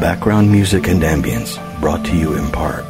[0.00, 2.86] Background music and ambience brought to you in part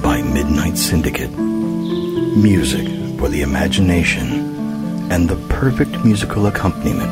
[0.00, 1.30] by Midnight Syndicate.
[1.36, 2.86] Music
[3.18, 7.10] for the imagination and the perfect musical accompaniment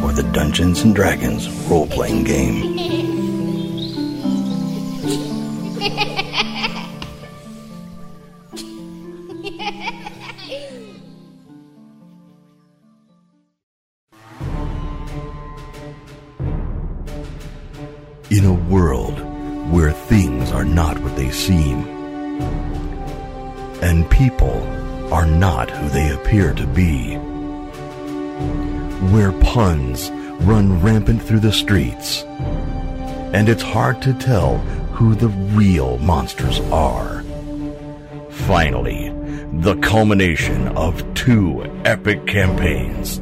[0.00, 2.74] for the Dungeons and Dragons role playing game.
[18.36, 19.20] In a world
[19.70, 21.84] where things are not what they seem,
[23.80, 24.60] and people
[25.14, 27.14] are not who they appear to be,
[29.12, 30.10] where puns
[30.40, 32.24] run rampant through the streets,
[33.32, 34.58] and it's hard to tell
[34.96, 37.22] who the real monsters are.
[38.30, 39.10] Finally,
[39.60, 43.20] the culmination of two epic campaigns.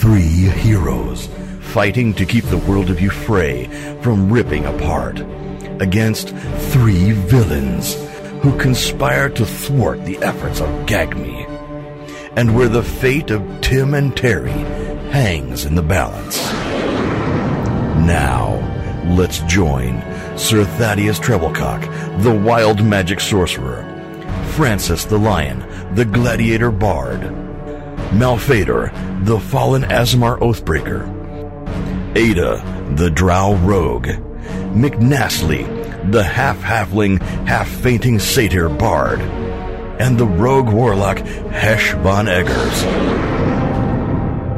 [0.00, 1.28] Three heroes
[1.68, 5.20] fighting to keep the world of Euphrae from ripping apart
[5.80, 6.30] against
[6.70, 7.94] three villains
[8.42, 11.46] who conspire to thwart the efforts of Gagme,
[12.36, 14.50] and where the fate of Tim and Terry
[15.10, 16.38] hangs in the balance.
[18.06, 18.54] Now,
[19.16, 20.00] let's join
[20.38, 21.82] Sir Thaddeus Trebilcock,
[22.22, 23.84] the wild magic sorcerer,
[24.52, 25.64] Francis the Lion,
[25.94, 27.20] the gladiator bard,
[28.12, 28.90] Malphaedor,
[29.26, 31.17] the fallen Aasimar Oathbreaker,
[32.18, 34.08] Ayda, the drow rogue,
[34.74, 35.62] McNastly,
[36.10, 39.20] the half-halfling, half-fainting satyr bard,
[40.00, 42.82] and the rogue warlock Hesh von Eggars.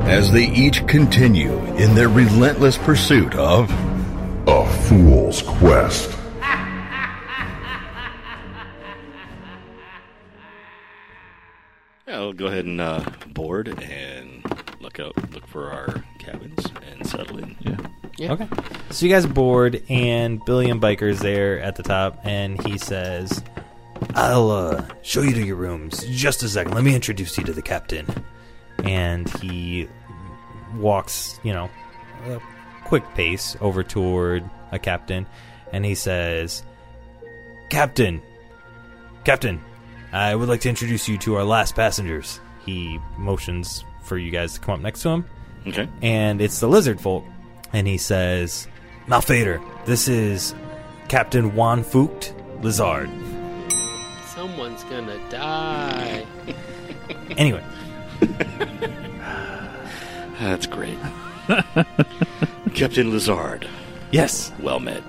[0.08, 3.70] As they each continue in their relentless pursuit of
[4.48, 6.16] A Fool's Quest.
[12.08, 13.04] I'll go ahead and uh,
[13.34, 14.42] board and
[14.80, 16.69] look out, look for our cabins and
[17.10, 17.56] settle in.
[17.60, 17.76] Yeah.
[18.16, 18.32] Yeah.
[18.32, 18.48] Okay.
[18.90, 23.42] So you guys board, and Billion Biker's there at the top, and he says,
[24.14, 26.04] "I'll uh, show you to your rooms.
[26.10, 26.74] Just a second.
[26.74, 28.06] Let me introduce you to the captain."
[28.84, 29.88] And he
[30.76, 31.70] walks, you know,
[32.28, 32.40] a
[32.84, 35.26] quick pace over toward a captain,
[35.72, 36.62] and he says,
[37.70, 38.20] "Captain,
[39.24, 39.60] Captain,
[40.12, 44.54] I would like to introduce you to our last passengers." He motions for you guys
[44.54, 45.24] to come up next to him.
[45.66, 45.88] Okay.
[46.02, 47.24] And it's the lizard folk.
[47.72, 48.66] And he says,
[49.06, 50.54] Malphaedor, this is
[51.08, 52.32] Captain Juan Fuked
[52.62, 53.10] Lizard.
[54.26, 56.26] Someone's gonna die.
[57.36, 57.62] Anyway,
[60.38, 60.96] That's great.
[62.74, 63.68] Captain Lizard.
[64.10, 65.02] yes, Well met.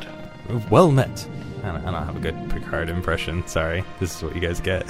[0.69, 1.27] well met.
[1.63, 3.45] I don't, I don't have a good Picard impression.
[3.47, 3.83] Sorry.
[3.99, 4.83] This is what you guys get.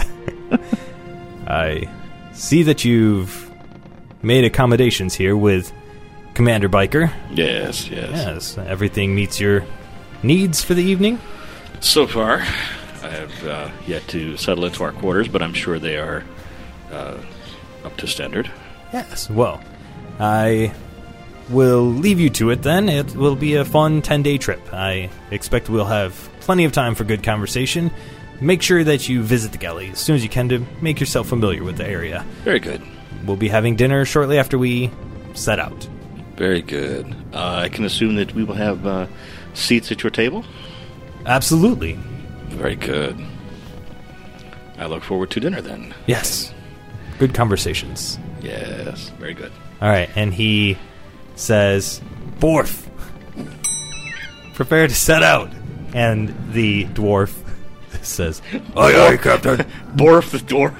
[1.48, 1.90] I
[2.34, 3.51] see that you've
[4.22, 5.72] made accommodations here with
[6.34, 7.12] Commander Biker.
[7.32, 8.12] Yes, yes.
[8.12, 9.64] Yes, everything meets your
[10.24, 11.20] needs for the evening.
[11.80, 12.38] So far,
[13.04, 16.24] I have uh, yet to settle into our quarters, but I'm sure they are
[16.92, 17.18] uh,
[17.84, 18.50] up to standard.
[18.94, 19.30] Yes.
[19.30, 19.62] Well,
[20.20, 20.74] I
[21.50, 22.88] will leave you to it then.
[22.88, 24.62] It will be a fun 10 day trip.
[24.74, 27.92] I expect we'll have plenty of time for good conversation.
[28.40, 31.28] make sure that you visit the galley as soon as you can to make yourself
[31.28, 32.26] familiar with the area.
[32.44, 32.82] Very good.
[33.26, 34.90] We'll be having dinner shortly after we
[35.34, 35.88] set out.
[36.36, 37.06] Very good.
[37.34, 39.08] Uh, I can assume that we will have uh,
[39.54, 40.44] seats at your table.
[41.26, 41.94] Absolutely.
[42.50, 43.18] Very good.
[44.78, 45.94] I look forward to dinner then.
[46.08, 46.52] Yes.
[47.20, 48.18] Good conversations.
[48.42, 49.10] Yes.
[49.20, 49.52] Very good.
[49.82, 50.78] All right, and he
[51.36, 52.02] says,
[52.40, 52.88] "Borf,
[54.54, 55.52] prepare to set out."
[55.94, 57.34] And the dwarf
[58.02, 58.42] says,
[58.76, 59.58] "Aye, aye, Captain."
[59.96, 60.74] Borf the dwarf.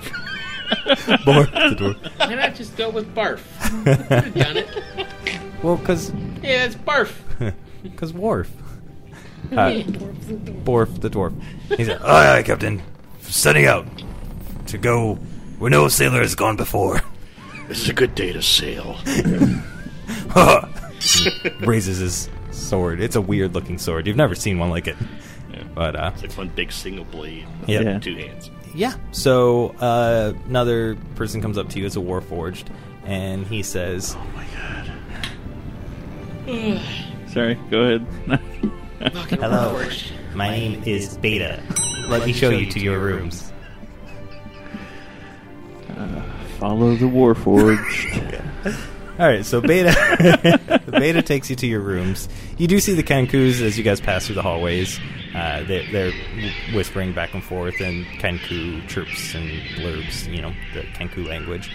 [0.72, 2.20] Borf the dwarf.
[2.20, 3.42] Why not just go with barf?
[4.08, 4.68] Could've done it.
[5.64, 7.14] Well, because Yeah, it's barf.
[7.84, 8.50] because Worf.
[9.52, 9.72] Uh,
[10.64, 11.34] Borf the dwarf.
[11.76, 12.82] He's said, "Aye, aye, Captain.
[13.22, 13.86] Setting out
[14.68, 15.16] to go
[15.58, 17.02] where no sailor has gone before."
[17.68, 18.98] This is a good day to sail.
[21.62, 23.02] Raises his sword.
[23.02, 24.08] It's a weird looking sword.
[24.08, 24.96] You've never seen one like it.
[25.52, 25.64] Yeah.
[25.74, 27.46] But uh, It's like one big single blade.
[27.68, 27.82] Yeah.
[27.82, 28.00] Yeah.
[28.00, 28.50] Two hands.
[28.74, 28.94] Yeah.
[29.12, 31.86] So uh, another person comes up to you.
[31.86, 32.66] It's a Warforged,
[33.06, 34.46] and he says, "Oh my
[36.46, 36.82] god."
[37.32, 38.06] Sorry, go ahead.
[39.30, 40.12] "Hello, Warforged.
[40.36, 41.62] my name is Beta.
[42.08, 43.52] Let me show you to your rooms."
[46.60, 48.78] Follow the Warforged.
[49.20, 49.46] All right.
[49.46, 52.28] So Beta, Beta takes you to your rooms.
[52.58, 55.00] You do see the Kenkus as you guys pass through the hallways.
[55.36, 56.12] Uh, they, they're
[56.74, 60.34] whispering back and forth in Kenku chirps and blurbs.
[60.34, 61.72] You know the Kenku language.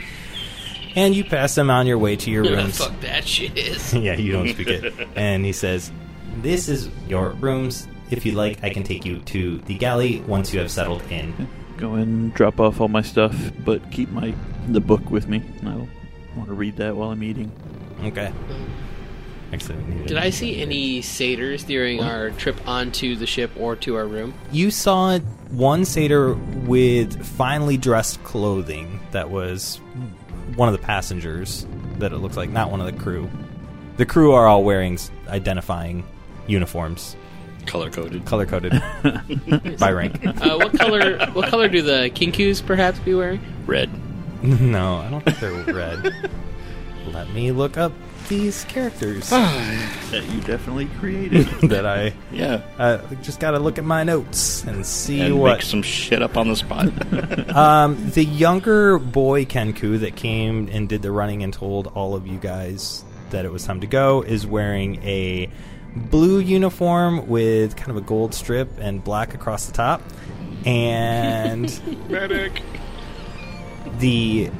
[0.97, 2.79] And you pass them on your way to your rooms.
[2.79, 3.93] fuck that shit is.
[3.94, 5.09] yeah, you don't speak it.
[5.15, 5.93] And he says,
[6.39, 7.87] This is your rooms.
[8.11, 11.49] If you'd like, I can take you to the galley once you have settled in.
[11.77, 13.35] go and drop off all my stuff,
[13.65, 14.35] but keep my
[14.69, 15.43] the book with me.
[15.65, 15.87] I
[16.37, 17.50] want to read that while I'm eating.
[18.05, 18.33] Okay.
[19.53, 20.06] Excellent.
[20.09, 24.35] Did I see any satyrs during our trip onto the ship or to our room?
[24.50, 25.19] You saw
[25.50, 29.77] one satyr with finely dressed clothing that was
[30.56, 31.65] one of the passengers,
[31.99, 33.31] that it looks like, not one of the crew.
[33.99, 34.99] The crew are all wearing
[35.29, 36.05] identifying
[36.49, 37.17] uniforms,
[37.67, 38.25] Color coded.
[38.27, 38.73] color coded
[39.81, 40.25] by rank.
[40.25, 41.19] Uh, what color?
[41.32, 43.41] What color do the Kenkus perhaps be wearing?
[43.67, 43.91] Red.
[44.43, 46.31] No, I don't think they're red.
[47.12, 47.93] Let me look up
[48.29, 51.47] these characters That you definitely created.
[51.71, 52.62] that I Yeah.
[52.79, 56.21] uh, just got to look at my notes and see And what make some shit
[56.23, 56.87] up on the spot.
[57.56, 62.27] Um, the younger boy Kenku that came and did the running and told all of
[62.27, 65.49] you guys that it was time to go is wearing a
[65.94, 70.03] blue uniform with kind of a gold strip and black across the top.
[70.65, 71.81] And
[72.11, 72.61] Medic.
[73.99, 74.50] The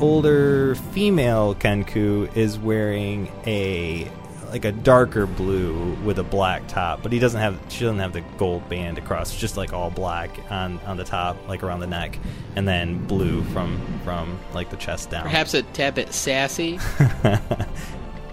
[0.00, 4.10] older female Kenku is wearing a
[4.50, 8.12] like a darker blue with a black top, but he doesn't have she doesn't have
[8.12, 9.30] the gold band across.
[9.32, 12.18] It's just like all black on on the top, like around the neck,
[12.56, 15.22] and then blue from from like the chest down.
[15.22, 16.78] Perhaps a tad bit sassy.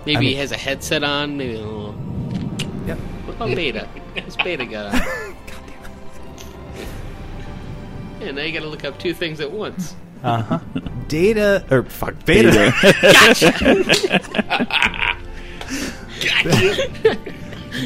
[0.05, 1.37] Maybe I mean- he has a headset on.
[1.37, 1.95] Maybe a little.
[2.87, 2.97] Yep.
[2.97, 3.87] What about Beta?
[4.15, 5.01] What's Beta got on?
[8.19, 9.95] Yeah, now you got to look up two things at once.
[10.23, 10.59] Uh huh.
[11.07, 12.73] Data or fuck beta.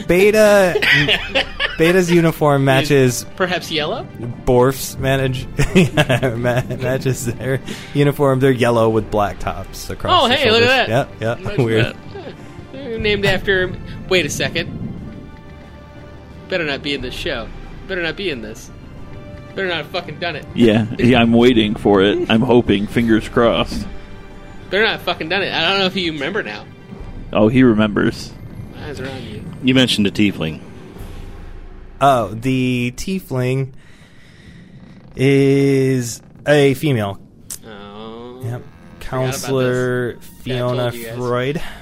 [0.08, 0.80] Beta.
[1.78, 4.04] Beta's uniform matches Perhaps yellow.
[4.46, 7.62] Borf's manage yeah, ma- matches their
[7.96, 8.40] uniform.
[8.40, 10.24] They're yellow with black tops across.
[10.24, 10.90] Oh, hey, look at that.
[11.20, 11.38] Yeah, yeah.
[11.42, 11.86] Imagine Weird.
[12.72, 13.00] that.
[13.00, 13.76] Named after.
[14.08, 14.80] Wait a second.
[16.48, 17.48] Better not be in this show.
[17.88, 18.70] Better not be in this.
[19.56, 20.46] Better not have fucking done it.
[20.56, 22.30] yeah, yeah, I'm waiting for it.
[22.30, 23.88] I'm hoping, fingers crossed.
[24.70, 25.54] Better not have fucking done it.
[25.54, 26.66] I don't know if you remember now.
[27.32, 28.34] Oh, he remembers.
[28.74, 29.44] My eyes are on you.
[29.64, 30.62] You mentioned a tiefling.
[32.02, 33.74] Oh, the tiefling
[35.16, 37.20] is a female.
[37.66, 38.42] Oh.
[38.44, 38.64] Yep.
[39.00, 41.14] Counselor Fiona told you.
[41.16, 41.62] Freud.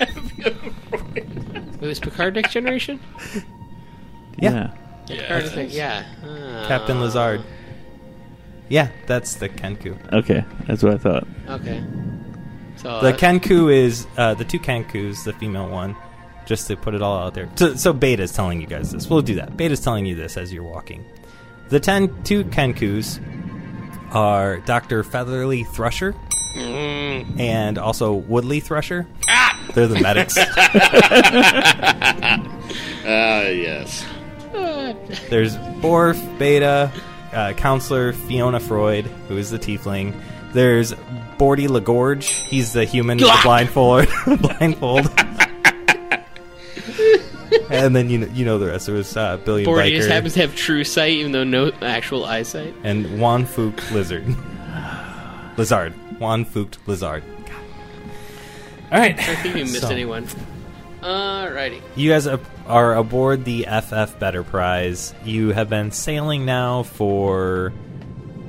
[1.14, 3.00] Wait, was Picard next generation?
[4.38, 4.68] Yeah.
[4.68, 4.78] Picard
[5.08, 6.04] is next- yeah.
[6.24, 6.64] Ah.
[6.68, 7.42] Captain Lazard.
[8.68, 9.96] Yeah, that's the Kenku.
[10.12, 11.26] Okay, that's what I thought.
[11.48, 11.82] Okay.
[12.76, 15.96] So The uh, Kenku is uh, the two Kenkus, the female one.
[16.46, 17.48] Just to put it all out there.
[17.56, 19.08] So, so Beta's telling you guys this.
[19.08, 19.56] We'll do that.
[19.56, 21.02] Beta's telling you this as you're walking.
[21.70, 23.18] The ten, two Kenkus
[24.14, 25.02] are Dr.
[25.04, 26.14] Featherly Thrusher
[26.54, 29.06] mm, and also Woodley Thrusher.
[29.74, 30.36] They're the medics.
[33.06, 34.04] Ah, yes.
[35.30, 36.90] There's Borf, Beta,
[37.32, 40.14] uh, Counselor Fiona Freud, who is the Tiefling.
[40.52, 40.92] There's
[41.38, 42.24] Bordy Lagorge.
[42.24, 44.06] He's the human with the blindfold.
[44.40, 45.08] blindfold.
[47.70, 48.88] and then you know, you know the rest.
[48.88, 51.72] It was uh, Billion Bordy Biker just happens to have true sight, even though no
[51.82, 52.74] actual eyesight.
[52.84, 53.46] and Juan
[53.92, 54.24] Lizard.
[55.56, 55.92] Lizard.
[56.20, 56.46] Juan
[56.86, 57.22] Lizard.
[57.46, 57.52] God.
[58.92, 59.18] All right.
[59.18, 60.26] I think you missed So- anyone.
[61.04, 61.80] Alrighty.
[61.96, 65.12] You guys are- are aboard the FF Betterprise.
[65.24, 67.72] You have been sailing now for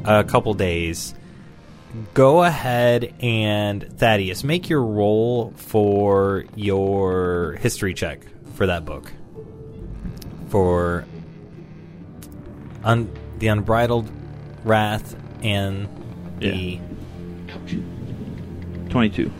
[0.06, 1.14] a couple days.
[2.14, 8.22] Go ahead and Thaddeus, make your roll for your history check
[8.54, 9.12] for that book.
[10.50, 11.06] For
[12.84, 13.10] un-
[13.40, 14.10] the unbridled
[14.64, 15.88] wrath and
[16.40, 16.80] the
[18.90, 19.32] 22.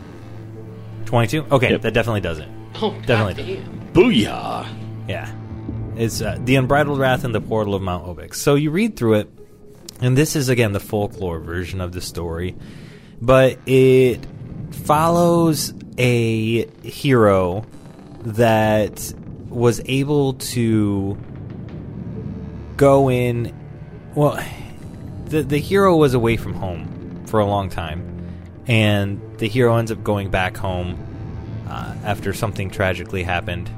[1.06, 1.44] 22.
[1.50, 1.82] Okay, Yep.
[1.82, 2.48] that definitely does it.
[2.82, 3.56] Oh, Definitely.
[3.56, 3.92] goddamn.
[3.92, 4.66] Booyah!
[5.08, 5.32] Yeah.
[5.96, 8.34] It's uh, The Unbridled Wrath and the Portal of Mount Obix.
[8.34, 9.30] So you read through it,
[10.00, 12.54] and this is, again, the folklore version of the story,
[13.20, 14.26] but it
[14.72, 17.64] follows a hero
[18.24, 19.14] that
[19.48, 21.16] was able to
[22.76, 23.54] go in.
[24.14, 24.38] Well,
[25.26, 29.90] the, the hero was away from home for a long time, and the hero ends
[29.90, 30.98] up going back home
[31.68, 33.70] uh, after something tragically happened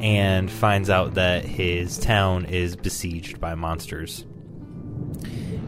[0.00, 4.24] and finds out that his town is besieged by monsters.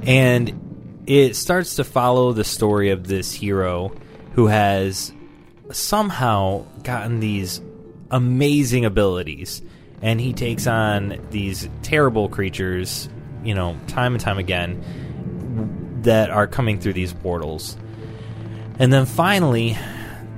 [0.02, 3.92] And it starts to follow the story of this hero
[4.32, 5.12] who has
[5.72, 7.60] somehow gotten these
[8.10, 9.62] amazing abilities.
[10.00, 13.08] And he takes on these terrible creatures,
[13.42, 17.76] you know, time and time again, that are coming through these portals.
[18.78, 19.76] And then finally,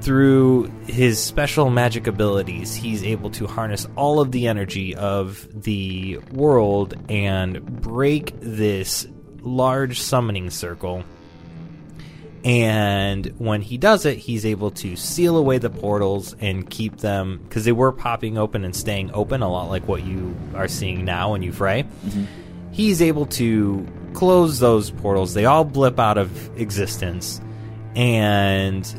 [0.00, 6.19] through his special magic abilities, he's able to harness all of the energy of the
[6.33, 9.07] world and break this
[9.40, 11.04] large summoning circle.
[12.42, 17.40] And when he does it, he's able to seal away the portals and keep them
[17.45, 21.04] because they were popping open and staying open, a lot like what you are seeing
[21.04, 21.85] now when you fray.
[22.07, 22.25] Mm-hmm.
[22.73, 25.35] He's able to close those portals.
[25.35, 27.42] They all blip out of existence.
[27.95, 28.90] And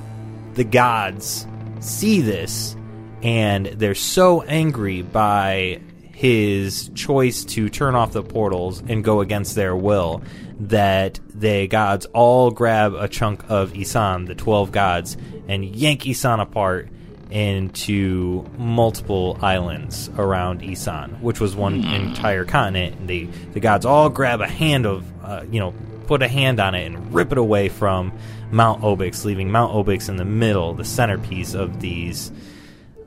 [0.53, 1.45] the gods
[1.79, 2.75] see this
[3.23, 5.81] and they're so angry by
[6.13, 10.21] his choice to turn off the portals and go against their will
[10.59, 15.17] that the gods all grab a chunk of Isan, the 12 gods,
[15.47, 16.89] and yank Isan apart
[17.31, 22.99] into multiple islands around Isan, which was one entire continent.
[22.99, 25.73] And they, the gods all grab a hand of, uh, you know,
[26.05, 28.11] put a hand on it and rip it away from
[28.51, 32.31] Mount Obix, leaving Mount Obix in the middle, the centerpiece of these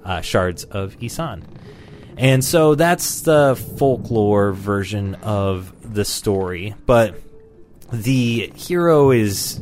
[0.04, 1.44] uh, shards of Isan.
[2.16, 6.74] And so that's the folklore version of the story.
[6.86, 7.20] But
[7.92, 9.60] the hero is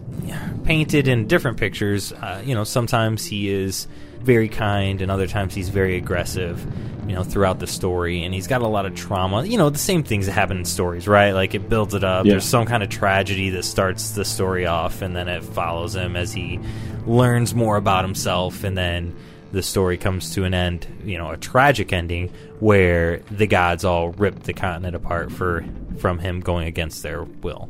[0.65, 2.13] painted in different pictures.
[2.13, 3.87] Uh, you know, sometimes he is
[4.23, 6.65] very kind, and other times he's very aggressive.
[7.07, 9.45] You know, throughout the story, and he's got a lot of trauma.
[9.45, 11.33] You know, the same things that happen in stories, right?
[11.33, 12.25] Like it builds it up.
[12.25, 12.35] Yeah.
[12.35, 16.15] There's some kind of tragedy that starts the story off, and then it follows him
[16.15, 16.61] as he
[17.05, 19.17] learns more about himself, and then
[19.51, 20.87] the story comes to an end.
[21.05, 22.29] You know, a tragic ending
[22.61, 25.65] where the gods all rip the continent apart for
[25.99, 27.69] from him going against their will.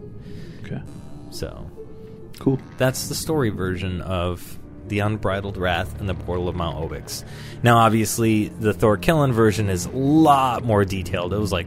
[0.65, 0.83] Okay.
[1.31, 1.71] So,
[2.39, 2.59] cool.
[2.77, 4.59] That's the story version of
[4.93, 7.25] the Unbridled Wrath and the Portal of Mount Obix.
[7.63, 11.33] Now, obviously, the Thor Killen version is a lot more detailed.
[11.33, 11.67] It was like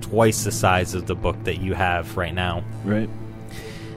[0.00, 2.64] twice the size of the book that you have right now.
[2.84, 3.08] Right.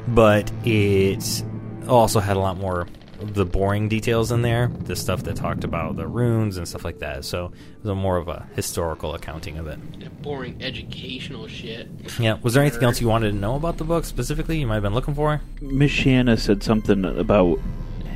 [0.08, 1.44] But it
[1.88, 2.82] also had a lot more
[3.20, 6.86] of the boring details in there, the stuff that talked about the runes and stuff
[6.86, 7.26] like that.
[7.26, 10.00] So it was a more of a historical accounting of it.
[10.00, 11.90] That boring educational shit.
[12.20, 12.38] Yeah.
[12.42, 14.60] Was there anything else you wanted to know about the book specifically?
[14.60, 15.42] You might have been looking for.
[15.60, 17.60] Miss Shanna said something about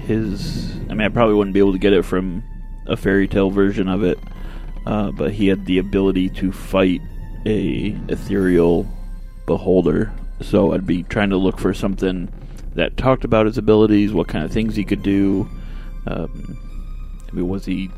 [0.03, 0.71] his.
[0.89, 2.43] I mean, I probably wouldn't be able to get it from
[2.85, 4.19] a fairy tale version of it,
[4.85, 7.01] uh, but he had the ability to fight
[7.45, 8.87] a ethereal
[9.45, 10.13] beholder.
[10.41, 12.29] So I'd be trying to look for something
[12.75, 15.49] that talked about his abilities, what kind of things he could do.
[16.07, 16.57] Um,
[17.31, 17.89] I mean, was he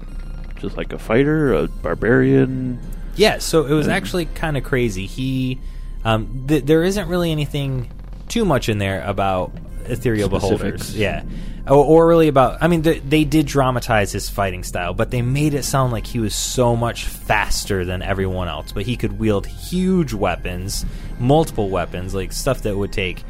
[0.59, 2.79] just like a fighter, a barbarian?
[3.15, 5.05] Yeah, so it was Um, actually kind of crazy.
[5.05, 5.59] He,
[6.03, 7.89] um, th- there isn't really anything
[8.27, 9.51] too much in there about
[9.85, 10.95] ethereal beholders.
[10.95, 11.23] Yeah,
[11.67, 12.61] or, or really about.
[12.61, 16.05] I mean, th- they did dramatize his fighting style, but they made it sound like
[16.05, 18.71] he was so much faster than everyone else.
[18.71, 20.85] But he could wield huge weapons,
[21.19, 23.23] multiple weapons, like stuff that would take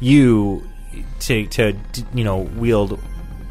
[0.00, 0.68] you
[1.20, 1.76] to to
[2.14, 3.00] you know wield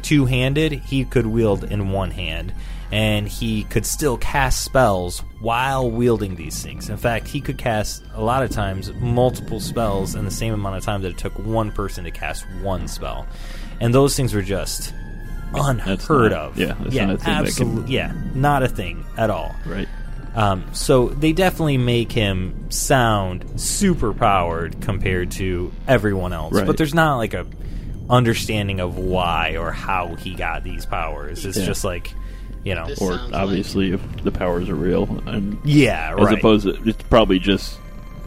[0.02, 0.72] two handed.
[0.72, 2.52] He could wield in one hand,
[2.92, 6.90] and he could still cast spells while wielding these things.
[6.90, 10.76] In fact, he could cast a lot of times multiple spells in the same amount
[10.76, 13.26] of time that it took one person to cast one spell,
[13.80, 14.92] and those things were just
[15.54, 16.58] unheard not- of.
[16.58, 17.94] yeah, that's yeah, not a thing that can- absolutely.
[17.94, 19.54] Yeah, not a thing at all.
[19.66, 19.88] Right.
[20.34, 26.54] Um, so they definitely make him sound super powered compared to everyone else.
[26.54, 26.66] Right.
[26.66, 27.46] But there's not like a
[28.08, 31.44] understanding of why or how he got these powers.
[31.44, 31.66] It's Yeah.
[31.66, 32.12] just like,
[32.64, 36.20] you know, This or sounds obviously if the powers are real, and Yeah, right.
[36.20, 36.38] as right.
[36.38, 37.78] opposed to it's probably just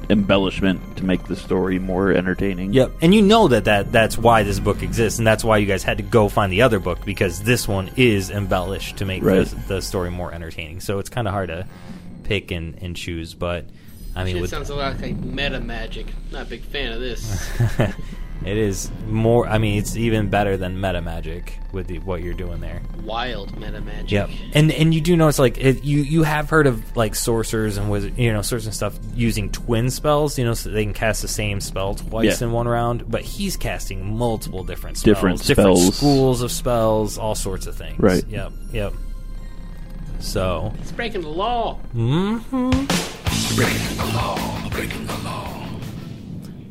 [0.10, 2.74] embellishment to make the story more entertaining.
[2.74, 5.66] Yep, and you know that, that that's why this book exists, and that's why you
[5.66, 9.24] guys had to go find the other book because this one is embellished to make
[9.24, 9.46] Right.
[9.48, 10.80] the, the story more entertaining.
[10.82, 11.68] So it's kind of hard to
[12.24, 13.34] pick and, and choose.
[13.34, 13.66] But
[14.16, 16.08] I mean, Shit with, sounds a lot like meta magic.
[16.32, 17.50] Not a big fan of this.
[18.46, 19.48] it is more.
[19.48, 22.82] I mean, it's even better than meta magic with the, what you're doing there.
[23.04, 24.12] Wild meta magic.
[24.12, 27.78] Yep, and and you do notice like it, you you have heard of like sorcerers
[27.78, 30.94] and wizard, you know, sorcerers and stuff using twin spells, you know, so they can
[30.94, 32.48] cast the same spell twice Yeah.
[32.48, 33.10] in one round.
[33.10, 38.00] But he's casting multiple different spells, Different different schools of spells, all sorts of things.
[38.00, 38.26] Right.
[38.28, 38.52] Yep.
[38.72, 38.94] Yep.
[40.20, 40.74] So.
[40.80, 41.80] It's breaking the law.
[41.94, 42.70] Mm hmm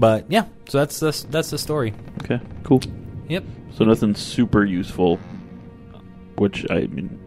[0.02, 1.94] But yeah, so that's the that's the story.
[2.25, 2.40] Okay.
[2.64, 2.80] Cool.
[3.28, 3.44] Yep.
[3.76, 5.21] So nothing super useful,
[6.38, 7.21] which I mean,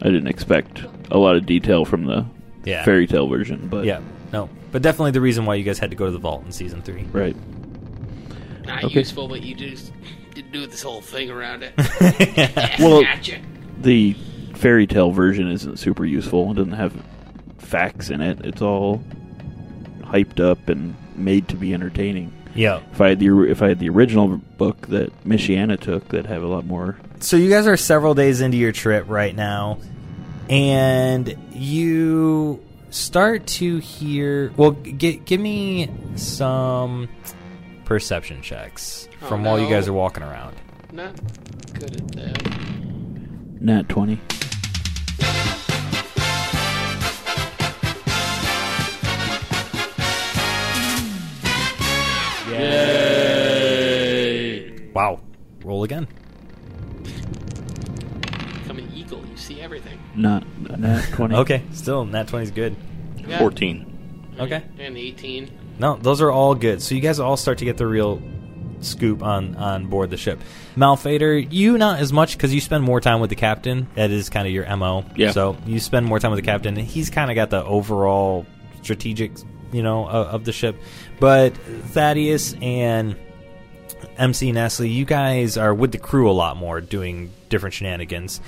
[0.00, 2.24] I didn't expect a lot of detail from the
[2.64, 2.84] Yeah.
[2.86, 4.00] fairy tale version, but Yeah.
[4.32, 4.48] No.
[4.72, 6.80] But definitely the reason why you guys had to go to the vault in season
[6.80, 7.04] three.
[7.12, 7.36] right.
[8.66, 9.00] Not Okay.
[9.00, 9.92] useful, but you just
[10.34, 11.74] did do this whole thing around it.
[12.80, 13.40] Well, gotcha.
[13.82, 14.14] the
[14.54, 16.50] fairy tale version isn't super useful.
[16.52, 16.94] It doesn't have
[17.58, 18.40] facts in it.
[18.44, 19.02] It's all
[20.02, 22.32] hyped up and made to be entertaining.
[22.54, 22.80] Yeah.
[22.92, 26.42] If I had the if I had the original book that Michiana took, that have
[26.42, 26.96] a lot more.
[27.20, 29.78] So you guys are several days into your trip right now,
[30.48, 34.52] and you start to hear.
[34.56, 37.08] Well, g- give me some
[37.84, 40.56] perception checks Oh, from while you guys are walking around.
[40.92, 41.14] Not
[41.74, 43.60] good at that.
[43.60, 44.18] Nat twenty.
[54.94, 55.20] Wow.
[55.64, 56.08] Roll again.
[58.62, 59.24] Become an eagle.
[59.26, 59.98] You see everything.
[60.14, 60.44] Not
[60.78, 61.36] nat twenty.
[61.36, 62.76] Okay, still nat twenty is good.
[63.16, 63.38] Yeah.
[63.38, 64.36] 14.
[64.40, 64.62] Okay.
[64.78, 65.50] And 18.
[65.78, 66.82] No, those are all good.
[66.82, 68.20] So you guys all start to get the real
[68.80, 70.40] scoop on on board the ship.
[70.76, 73.86] Malphaedor, you not as much because you spend more time with the captain.
[73.94, 75.04] That is kind of your mo.
[75.16, 75.30] Yeah.
[75.32, 76.74] So you spend more time with the captain.
[76.76, 78.46] He's kind of got the overall
[78.82, 79.32] strategic,
[79.72, 80.76] you know, of, of the ship.
[81.18, 83.16] But Thaddeus and
[84.18, 88.40] McNastly, you guys are with the crew a lot more, doing different shenanigans,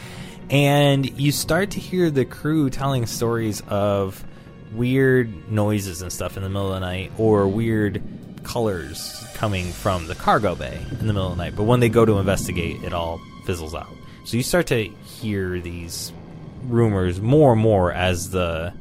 [0.51, 4.25] and you start to hear the crew telling stories of
[4.73, 8.03] weird noises and stuff in the middle of the night, or weird
[8.43, 11.55] colors coming from the cargo bay in the middle of the night.
[11.57, 13.89] But when they go to investigate, it all fizzles out.
[14.25, 16.13] So you start to hear these
[16.65, 18.73] rumors more and more as the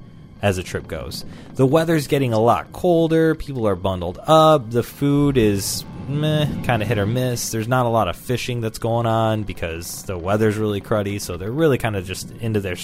[0.41, 1.25] as the trip goes.
[1.53, 3.35] The weather's getting a lot colder.
[3.35, 4.71] People are bundled up.
[4.71, 7.51] The food is kind of hit or miss.
[7.51, 11.21] There's not a lot of fishing that's going on because the weather's really cruddy.
[11.21, 12.75] So they're really kind of just into their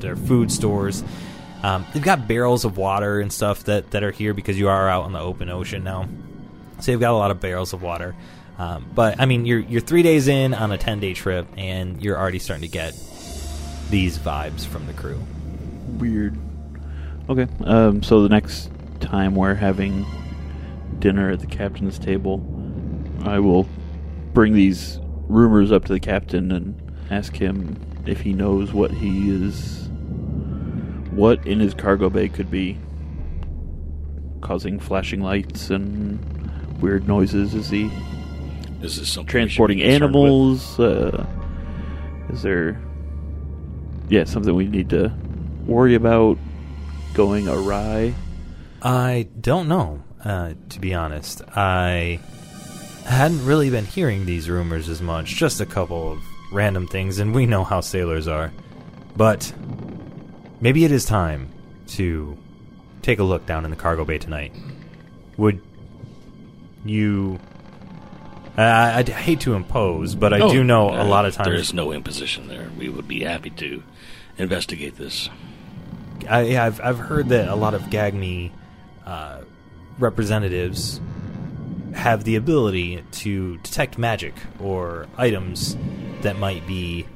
[0.00, 1.02] their food stores.
[1.62, 4.88] Um, they've got barrels of water and stuff that, that are here because you are
[4.88, 6.08] out on the open ocean now.
[6.80, 8.14] So you've got a lot of barrels of water.
[8.58, 12.02] Um, but I mean, you're you're three days in on a ten day trip, and
[12.02, 12.92] you're already starting to get
[13.90, 15.20] these vibes from the crew.
[15.98, 16.36] Weird.
[17.28, 17.46] Okay.
[17.64, 20.06] Um, so the next time we're having
[20.98, 22.42] dinner at the captain's table,
[23.24, 23.68] I will
[24.32, 29.30] bring these rumors up to the captain and ask him if he knows what he
[29.30, 29.88] is.
[31.10, 32.78] What in his cargo bay could be
[34.40, 36.18] causing flashing lights and
[36.80, 37.54] weird noises?
[37.54, 37.90] Is he
[38.82, 40.22] Is this something transporting be concerned with?
[40.24, 40.78] animals?
[40.80, 41.26] Uh,
[42.30, 42.80] is there,
[44.08, 45.12] yeah, something we need to
[45.66, 46.38] worry about
[47.18, 48.14] going awry?
[48.80, 51.42] I don't know, uh, to be honest.
[51.48, 52.20] I
[53.06, 57.34] hadn't really been hearing these rumors as much, just a couple of random things, and
[57.34, 58.52] we know how sailors are.
[59.16, 59.52] But
[60.60, 61.48] maybe it is time
[61.88, 62.38] to
[63.02, 64.52] take a look down in the cargo bay tonight.
[65.38, 65.60] Would
[66.84, 67.40] you.
[68.56, 71.48] I, I'd hate to impose, but I Oh, do know a uh, lot of times.
[71.48, 72.70] There is no imposition there.
[72.78, 73.82] We would be happy to
[74.36, 75.28] investigate this.
[76.28, 78.50] I, yeah, I've I've heard that a lot of Gagme
[79.04, 79.42] uh,
[79.98, 81.00] representatives
[81.94, 85.76] have the ability to detect magic or items
[86.22, 87.06] that might be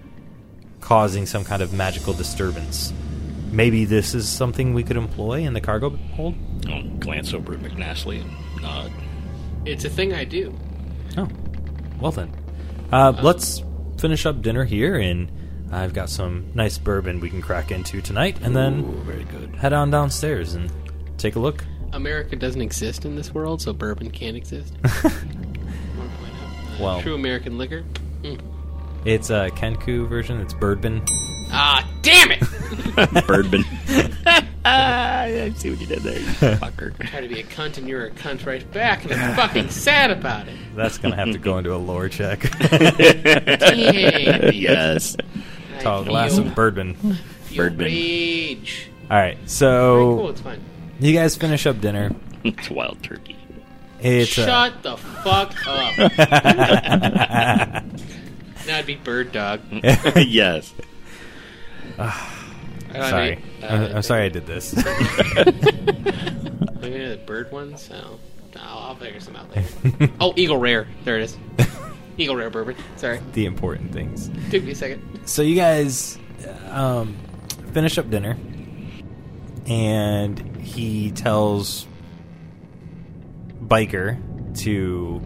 [0.81, 2.93] causing some kind of magical disturbance.
[3.51, 6.35] Maybe this is something we could employ in the cargo hold.
[6.69, 8.93] I'll glance over at McNastly and nod.
[9.65, 10.59] It's a thing I do.
[11.17, 11.29] Oh,
[12.01, 12.35] well then,
[12.91, 13.63] uh, let's
[13.99, 15.31] finish up dinner here, and
[15.73, 19.55] I've got some nice bourbon we can crack into tonight, and then very good.
[19.57, 20.71] head on downstairs and
[21.19, 21.65] take a look.
[21.93, 24.75] America doesn't exist in this world, so bourbon can't exist.
[26.81, 27.85] Well, True American liquor.
[28.23, 28.41] Mm.
[29.05, 30.41] it's a Kenku version.
[30.41, 31.03] It's bourbon.
[31.53, 32.41] Ah, damn it!
[33.27, 33.63] Birdman.
[34.65, 36.97] I see what you did there, you fucker.
[37.11, 40.11] Try to be a cunt and you're a cunt right back, and I'm fucking sad
[40.11, 40.57] about it.
[40.75, 42.41] That's gonna have to go into a lore check.
[42.61, 44.53] Damn.
[44.55, 45.15] yes.
[45.83, 46.95] Tall glass of bourbon.
[47.45, 47.87] Feel Birdman.
[47.87, 48.89] rage.
[49.11, 50.61] All right, Very so cool, it's fine.
[51.01, 52.15] you guys finish up dinner.
[52.45, 53.37] It's wild turkey.
[54.01, 55.99] It's uh, Shut the fuck up.
[58.67, 59.61] now I'd be bird dog.
[60.17, 60.73] yes.
[61.99, 62.31] I
[63.11, 63.37] sorry.
[63.37, 64.75] mean, I'm, uh, I'm sorry I did this.
[64.77, 64.85] Maybe
[67.07, 68.19] the bird one, so
[68.57, 69.69] I'll, I'll figure some out later.
[70.21, 70.87] oh, Eagle Rare.
[71.05, 71.37] There it is.
[72.19, 72.77] Eagle Rare bourbon.
[72.97, 73.21] Sorry.
[73.33, 74.31] the important things.
[74.51, 75.21] Took me a second.
[75.27, 76.19] So you guys
[76.69, 77.17] um,
[77.73, 78.37] finish up dinner,
[79.67, 81.87] and he tells
[83.63, 84.19] Biker
[84.63, 85.21] to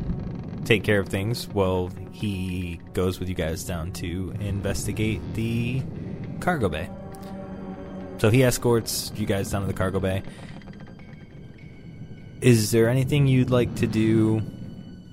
[0.65, 5.83] take care of things while he goes with you guys down to investigate the
[6.41, 6.89] cargo bay.
[8.19, 10.23] So he escorts you guys down to the cargo bay.
[12.41, 14.43] Is there anything you'd like to do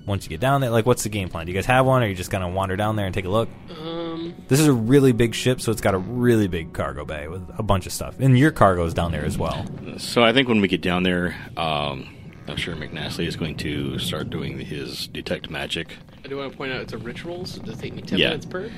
[0.06, 0.70] once you get down there?
[0.70, 1.46] Like, what's the game plan?
[1.46, 3.26] Do you guys have one, or are you just gonna wander down there and take
[3.26, 3.50] a look?
[3.70, 7.28] Um, This is a really big ship, so it's got a really big cargo bay
[7.28, 9.66] with a bunch of stuff, and your cargo is down there as well.
[9.98, 12.08] So I think when we get down there, um,
[12.48, 15.96] I'm sure McNasty is going to start doing his detect magic.
[16.24, 18.20] I do want to point out it's a ritual, so does it take me 10
[18.20, 18.30] Yeah.
[18.30, 18.70] minutes per?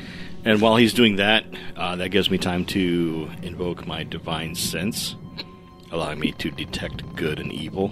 [0.45, 5.15] And while he's doing that, uh, that gives me time to invoke my divine sense,
[5.91, 7.91] allowing me to detect good and evil.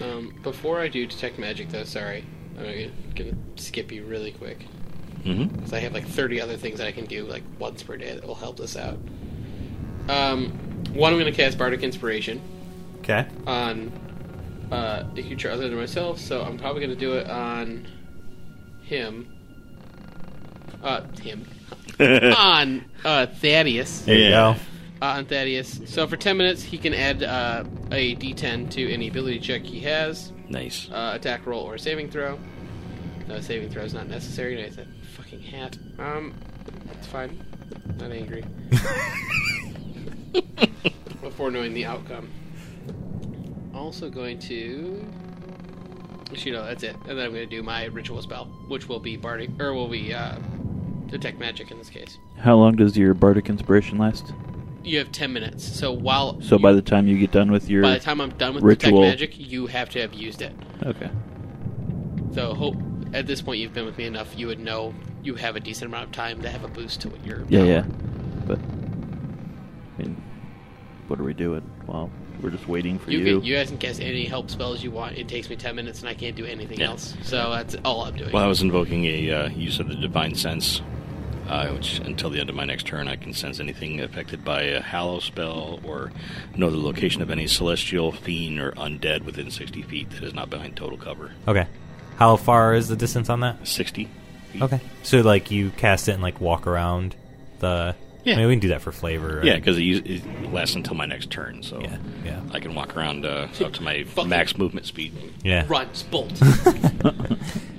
[0.00, 2.24] Um, before I do detect magic, though, sorry,
[2.58, 4.66] I'm gonna, gonna skip you really quick
[5.24, 5.56] Mm-hmm.
[5.56, 8.12] because I have like 30 other things that I can do like once per day
[8.14, 8.98] that will help this out.
[10.08, 10.50] Um,
[10.92, 12.42] one, I'm gonna cast Bardic Inspiration
[12.98, 13.26] Okay.
[13.46, 13.90] on
[14.70, 17.86] uh, a creature other than myself, so I'm probably gonna do it on
[18.82, 19.30] him.
[20.82, 21.46] Uh, him.
[22.00, 24.02] on uh, Thaddeus.
[24.04, 24.56] There you go.
[25.02, 25.80] Uh, on Thaddeus.
[25.86, 29.80] So for 10 minutes, he can add uh, a d10 to any ability check he
[29.80, 30.32] has.
[30.48, 30.88] Nice.
[30.90, 32.38] Uh, attack roll or saving throw.
[33.28, 34.60] No, saving throw is not necessary.
[34.60, 35.76] Nice, that fucking hat.
[35.98, 36.34] Um,
[36.92, 37.44] it's fine.
[37.98, 38.44] Not angry.
[41.20, 42.30] Before knowing the outcome.
[43.74, 45.04] Also going to.
[46.30, 46.96] Actually, no, that's it.
[47.06, 49.88] And then I'm going to do my ritual spell, which will be bardic, or will
[49.88, 50.38] be uh,
[51.06, 52.18] detect magic in this case.
[52.38, 54.32] How long does your bardic inspiration last?
[54.84, 55.64] You have 10 minutes.
[55.64, 58.30] So while So by the time you get done with your by the time I'm
[58.30, 60.52] done with ritual, detect magic, you have to have used it.
[60.84, 61.10] okay,
[62.34, 62.76] So hope
[63.12, 65.88] at this point you've been with me enough, you would know you have a decent
[65.90, 67.44] amount of time to have a boost to what you're.
[67.48, 67.80] yeah, yeah,
[68.46, 70.22] but I mean,
[71.08, 71.62] what are we doing?
[71.86, 72.10] Well,
[72.42, 73.38] we're just waiting for You, you.
[73.38, 75.16] Can, you guys can cast any help spells you want.
[75.16, 76.88] It takes me ten minutes, and I can't do anything Yeah.
[76.90, 77.14] else.
[77.22, 78.32] So that's all I'm doing.
[78.32, 80.82] Well, I was invoking a uh, use of the divine sense,
[81.48, 84.62] uh, which until the end of my next turn, I can sense anything affected by
[84.62, 86.12] a hallow spell or
[86.56, 90.50] know the location of any celestial fiend or undead within 60 feet that is not
[90.50, 91.32] behind total cover.
[91.46, 91.66] Okay.
[92.16, 93.66] How far is the distance on that?
[93.66, 94.08] 60.
[94.52, 94.62] Feet.
[94.62, 94.80] Okay.
[95.02, 97.16] So like you cast it and like walk around
[97.58, 97.96] the.
[98.24, 98.34] Yeah.
[98.34, 99.40] I mean, we can do that for flavor.
[99.44, 102.40] Yeah, because it, us- it lasts until my next turn, so Yeah, yeah.
[102.52, 105.12] I can walk around uh, up to my max movement speed.
[105.42, 105.64] Yeah.
[105.68, 106.32] Run, bolt.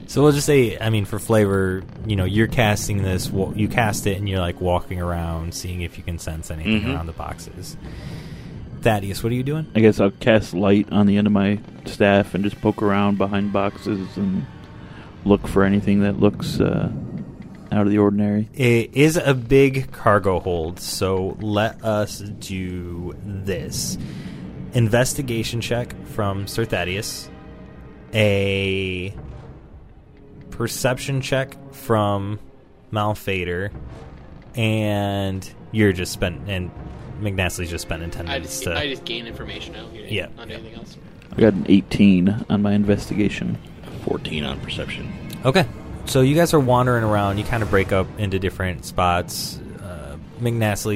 [0.08, 3.28] So we'll just say, I mean, for flavor, you know, you're casting this.
[3.56, 6.94] You cast it, and you're like walking around, seeing if you can sense anything Mhm.
[6.94, 7.76] around the boxes.
[8.82, 9.66] Thaddeus, what are you doing?
[9.76, 13.18] I guess I'll cast light on the end of my staff and just poke around
[13.18, 14.46] behind boxes and
[15.26, 16.92] look for anything that looks uh,
[17.76, 18.50] out of the ordinary.
[18.54, 23.98] It is a big cargo hold, so let us do this.
[24.74, 27.30] Investigation check from Sir Thaddeus.
[28.14, 29.14] A
[30.52, 32.40] perception check from
[32.92, 33.72] Malphaedor.
[34.56, 36.72] And you're just spent and
[37.20, 39.76] McNastly's just spending ten I minutes just, to I just gain information.
[39.76, 40.28] out don't get Yeah.
[40.38, 40.98] on anything else.
[41.36, 43.58] I got an 18 on my investigation.
[44.06, 45.12] 14 on perception.
[45.44, 45.66] Okay.
[46.06, 47.38] So you guys are wandering around.
[47.38, 49.60] You kind of break up into different spots.
[49.82, 50.18] Uh,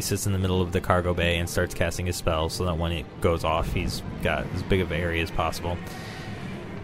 [0.01, 2.77] sits in the middle of the cargo bay and starts casting his spell so that
[2.77, 5.77] when it goes off, he's got as big of an area as possible.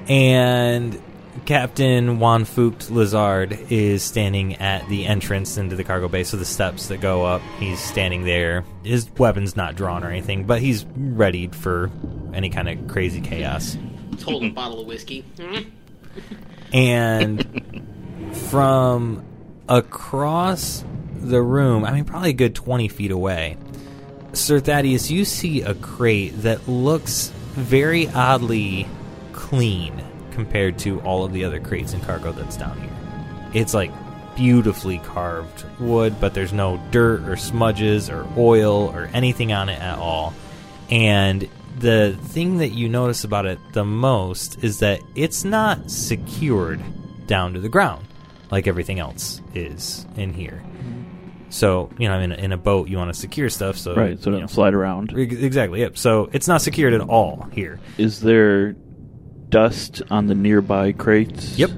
[0.07, 1.01] And
[1.45, 6.45] Captain Juan Fuked Lazard is standing at the entrance into the cargo bay, so the
[6.45, 8.63] steps that go up, he's standing there.
[8.83, 11.91] His weapon's not drawn or anything, but he's readied for
[12.33, 13.77] any kind of crazy chaos.
[14.11, 15.25] He's holding a bottle of whiskey.
[16.73, 17.85] And
[18.35, 19.23] from
[19.67, 20.83] across
[21.15, 23.57] the room, I mean, probably a good 20 feet away,
[24.33, 28.85] Sir Thaddeus, you see a crate that looks very oddly
[29.31, 32.91] clean compared to all of the other crates and cargo that's down here.
[33.53, 33.91] It's like
[34.35, 39.79] beautifully carved wood, but there's no dirt or smudges or oil or anything on it
[39.79, 40.33] at all.
[40.89, 41.47] And
[41.79, 46.81] the thing that you notice about it the most is that it's not secured
[47.27, 48.05] down to the ground
[48.51, 50.63] like everything else is in here.
[51.49, 53.77] So, you know, in a, in a boat, you want to secure stuff.
[53.77, 55.17] So, Right, so it you doesn't slide around.
[55.17, 55.79] Exactly.
[55.81, 55.97] Yep.
[55.97, 57.79] So it's not secured at all here.
[57.97, 58.73] Is there
[59.49, 61.57] dust on the nearby crates?
[61.57, 61.69] Yep.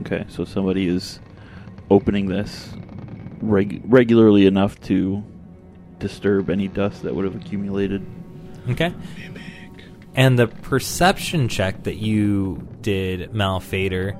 [0.00, 1.20] Okay, so somebody is
[1.90, 2.70] opening this
[3.42, 5.22] reg- regularly enough to
[5.98, 8.06] disturb any dust that would have accumulated.
[8.70, 8.94] Okay.
[10.14, 14.18] And the perception check that you did, Malphaedor,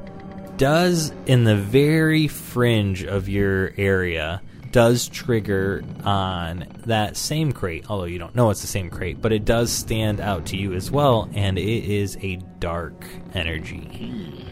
[0.60, 4.42] does in the very fringe of your area
[4.72, 9.32] does trigger on that same crate, although you don't know it's the same crate, but
[9.32, 14.44] it does stand out to you as well, and it is a dark energy.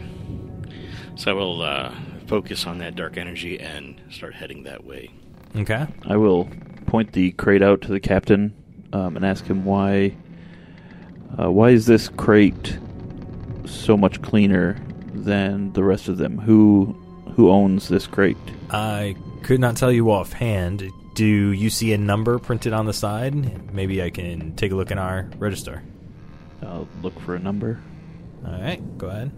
[1.15, 1.93] So I will uh,
[2.25, 5.11] focus on that dark energy and start heading that way.
[5.57, 5.85] Okay.
[6.07, 6.49] I will
[6.87, 8.55] point the crate out to the captain
[8.93, 10.15] um, and ask him why.
[11.37, 12.79] Uh, why is this crate
[13.65, 14.75] so much cleaner
[15.23, 16.37] than the rest of them?
[16.39, 16.95] Who
[17.35, 18.37] who owns this crate?
[18.69, 20.89] I could not tell you offhand.
[21.13, 23.73] Do you see a number printed on the side?
[23.73, 25.83] Maybe I can take a look in our register.
[26.61, 27.79] I'll look for a number.
[28.45, 29.31] All right, go ahead.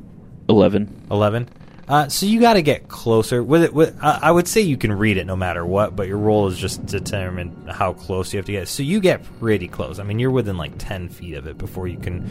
[0.47, 1.05] Eleven.
[1.09, 1.49] Eleven.
[1.91, 3.73] Uh, so you got to get closer with it.
[3.73, 6.47] With, uh, I would say you can read it no matter what, but your roll
[6.47, 8.69] is just determine how close you have to get.
[8.69, 9.99] So you get pretty close.
[9.99, 12.29] I mean, you're within like ten feet of it before you can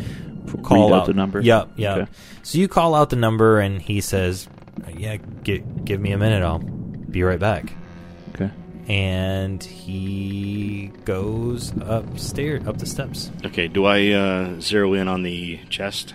[0.62, 1.42] call Read out out the number?
[1.42, 1.98] Yep, yep.
[1.98, 2.10] Okay.
[2.42, 4.48] So you call out the number, and he says,
[4.96, 6.42] "Yeah, gi- give me a minute.
[6.42, 7.70] I'll be right back."
[8.34, 8.50] Okay.
[8.88, 13.30] And he goes upstairs, up the steps.
[13.44, 16.14] Okay, do I uh, zero in on the chest?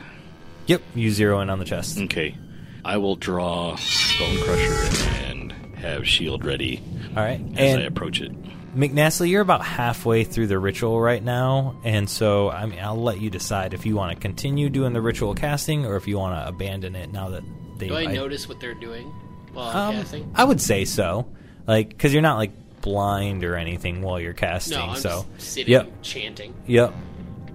[0.65, 1.99] Yep, you zero in on the chest.
[1.99, 2.35] Okay.
[2.85, 3.71] I will draw
[4.19, 6.81] Bone Crusher and have shield ready
[7.17, 8.31] All right, as and I approach it.
[8.75, 13.19] McNasty, you're about halfway through the ritual right now, and so I mean, I'll let
[13.21, 16.37] you decide if you want to continue doing the ritual casting or if you want
[16.39, 17.43] to abandon it now that
[17.77, 17.87] they.
[17.87, 19.07] Do I I- notice what they're doing
[19.53, 20.31] while I'm Um, casting?
[20.35, 21.25] I would say so,
[21.67, 24.77] like because you're not like blind or anything while you're casting.
[24.77, 26.53] No, I'm so just sitting yep, chanting.
[26.67, 26.93] yep.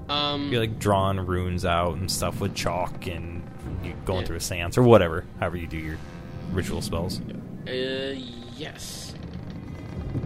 [0.08, 3.42] Um, You're like drawing runes out and stuff with chalk, and
[3.84, 5.24] you going through a seance or whatever.
[5.38, 5.98] However you do your
[6.52, 7.20] ritual spells.
[7.66, 8.14] Uh,
[8.56, 9.14] yes.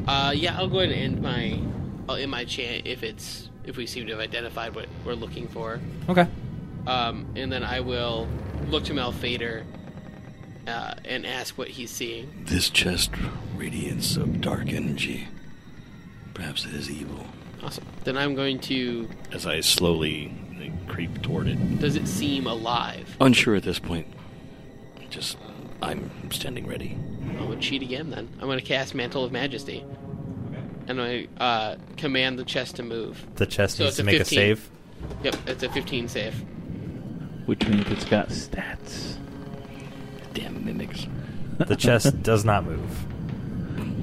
[0.07, 1.61] Uh, yeah, I'll go ahead and end my,
[2.09, 5.49] I'll end my chant if it's if we seem to have identified what we're looking
[5.49, 5.81] for.
[6.09, 6.27] Okay.
[6.87, 8.29] Um, and then I will
[8.69, 9.65] look to Malphaedor,
[10.67, 12.45] uh, and ask what he's seeing.
[12.47, 13.11] This chest
[13.57, 15.29] radiance of dark energy.
[16.35, 17.27] Perhaps it is evil.
[17.63, 17.85] Awesome.
[18.05, 19.09] Then I'm going to.
[19.33, 20.33] As I slowly
[20.65, 21.79] like, creep toward it.
[21.81, 23.17] Does it seem alive?
[23.21, 24.07] Unsure at this point.
[25.11, 25.37] Just,
[25.83, 26.97] I'm standing ready.
[27.23, 28.11] I'm gonna cheat again.
[28.11, 29.85] Then I'm gonna cast Mantle of Majesty,
[30.89, 33.25] and I uh, command the chest to move.
[33.37, 34.37] The chest So needs it's to a make a 15.
[34.37, 34.71] save.
[35.23, 36.35] Yep, it's a 15 save.
[37.47, 39.17] Which means it's got stats.
[40.33, 41.07] Damn mimics.
[41.59, 43.07] The chest does not move.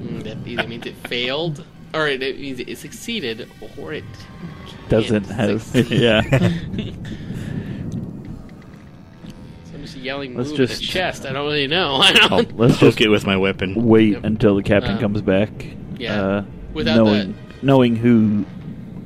[0.02, 4.04] Mm, that either means it failed, or it, it means it succeeded, or it
[4.88, 5.90] Doesn't can't have.
[5.90, 6.22] yeah.
[9.64, 11.26] So I'm just yelling Let's move at just- the chest.
[11.26, 11.96] I don't really know.
[12.02, 12.32] I don't.
[12.32, 13.86] I'll Let's poke just it with my weapon.
[13.86, 14.24] wait Yep.
[14.24, 15.50] until the captain Uh, comes back.
[15.98, 16.22] yeah.
[16.22, 18.44] Uh, Without knowing knowing who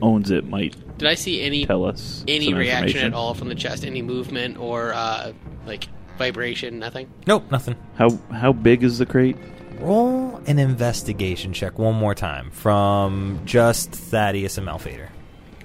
[0.00, 3.54] owns it might Did I see any tell us any reaction at all from the
[3.56, 3.84] chest?
[3.84, 5.32] Any movement or uh,
[5.66, 6.78] like vibration?
[6.78, 7.08] Nothing.
[7.26, 7.74] Nope, nothing.
[7.96, 9.36] How how big is the crate?
[9.80, 15.08] Roll an investigation check one more time from just Thaddeus and Malphaedor.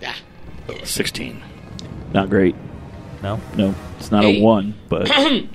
[0.06, 0.16] Ah,
[0.84, 1.42] 16.
[2.14, 2.56] Not great.
[3.24, 4.40] No, No, it's not Hey.
[4.40, 5.48] a one, but I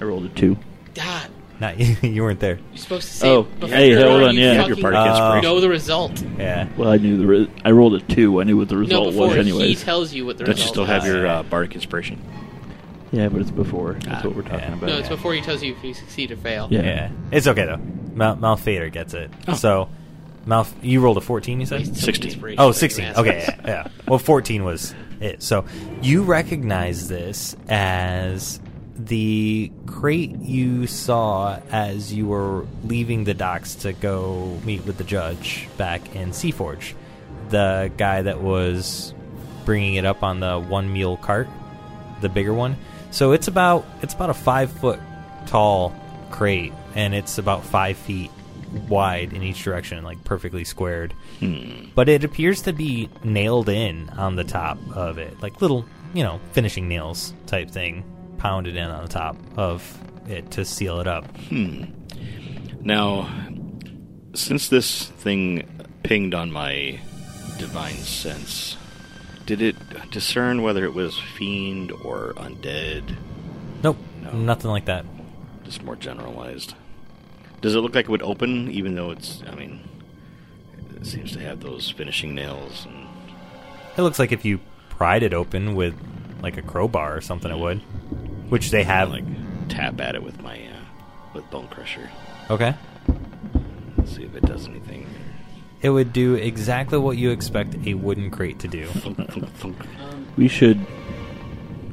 [0.00, 0.56] rolled a two.
[0.94, 1.28] God,
[1.60, 2.58] not you weren't there.
[2.70, 3.28] you're supposed to say.
[3.30, 4.56] Oh, before hey, hold on, you yeah.
[4.62, 5.42] fucking Your bardic Uh, inspiration.
[5.44, 6.22] know the result.
[6.38, 8.40] Yeah, Well, I knew the re- I rolled a two.
[8.40, 10.56] I knew what the No, result before was, Anyway, he tells you what the Don't
[10.56, 11.08] you result still have is.
[11.14, 12.20] your uh, bardic inspiration?
[13.12, 13.94] Yeah, but it's before.
[13.94, 14.74] That's ah, what we're talking yeah.
[14.74, 14.86] about.
[14.86, 16.68] No, it's before he tells you if you succeed or fail.
[16.70, 16.82] Yeah.
[16.82, 17.10] yeah.
[17.32, 17.78] It's okay though.
[18.14, 19.30] Mal- Malphaedor gets it.
[19.48, 19.54] Oh.
[19.54, 19.88] So,
[20.46, 21.60] Malf, you rolled a fourteen.
[21.60, 21.80] You said.
[21.80, 22.30] Waste some 16.
[22.30, 23.04] inspiration Oh, for 16.
[23.04, 23.88] your Okay, yeah, yeah.
[24.06, 25.42] Well, 14 was it.
[25.42, 25.64] So
[26.02, 28.60] you recognize this as
[28.96, 35.04] the crate you saw as you were leaving the docks to go meet with the
[35.04, 36.94] judge back in Seaforge.
[37.48, 39.14] The guy that was
[39.64, 41.48] bringing it up on the one mule cart,
[42.20, 42.76] the bigger one.
[43.10, 45.00] So it's about it's about a five foot
[45.46, 45.94] tall
[46.30, 48.30] crate, and it's about five feet
[48.88, 51.12] wide in each direction, like perfectly squared.
[51.40, 51.86] Hmm.
[51.94, 56.22] But it appears to be nailed in on the top of it, like little, you
[56.22, 58.04] know, finishing nails type thing,
[58.38, 61.24] pounded in on the top of it to seal it up.
[61.48, 61.84] Hmm.
[62.80, 63.28] Now,
[64.34, 65.68] since this thing
[66.02, 67.00] pinged on my
[67.58, 68.76] divine sense,
[69.56, 73.16] did it discern whether it was fiend or undead?
[73.82, 73.96] Nope,
[74.32, 75.04] nothing like that.
[75.64, 76.74] Just more generalized.
[77.60, 79.42] Does it look like it would open, even though it's?
[79.50, 79.80] I mean,
[80.94, 82.86] it seems to have those finishing nails.
[82.86, 83.08] And
[83.96, 85.94] It looks like if you pried it open with
[86.40, 87.78] like a crowbar or something, it would.
[88.50, 89.10] Which they have.
[89.10, 89.24] like
[89.68, 90.84] tap at it with my uh,
[91.34, 92.08] with bone crusher.
[92.48, 92.74] Okay.
[93.96, 95.08] Let's see if it does anything.
[95.82, 98.88] It would do exactly what you expect a wooden crate to do.
[100.36, 100.84] We should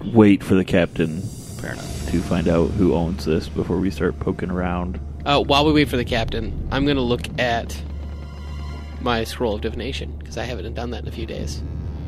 [0.04, 2.12] wait for the captain Fair enough.
[2.12, 5.00] to find out who owns this before we start poking around.
[5.26, 7.82] Uh, while we wait for the captain, I'm going to look at
[9.02, 11.62] my scroll of divination because I haven't done that in a few days.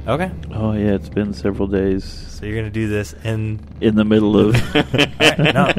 [0.08, 0.32] Okay.
[0.52, 4.40] Oh yeah, it's been several days So you're gonna do this in in the middle
[4.40, 4.56] of.
[4.76, 5.72] Alright, no,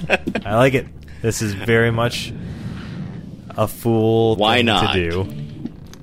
[0.45, 0.87] I like it.
[1.21, 2.33] This is very much
[3.57, 4.93] a fool Why thing not?
[4.95, 5.25] to do.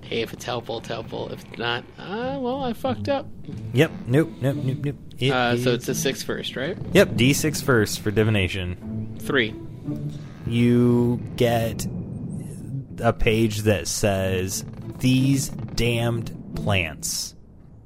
[0.09, 1.29] Hey, if it's helpful, it's helpful.
[1.31, 3.27] If it's not, uh, well, I fucked up.
[3.73, 3.91] Yep.
[4.07, 4.29] Nope.
[4.41, 4.55] Nope.
[4.55, 4.77] Nope.
[4.83, 4.95] Nope.
[5.19, 6.77] It Uh, so is- it's a six first, right?
[6.93, 7.09] Yep.
[7.15, 9.15] D6 first for divination.
[9.19, 9.53] Three.
[10.45, 11.85] You get
[12.99, 14.63] a page that says
[14.99, 17.35] these damned plants,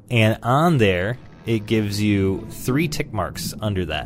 [0.10, 4.06] and on there it gives you three tick marks under that,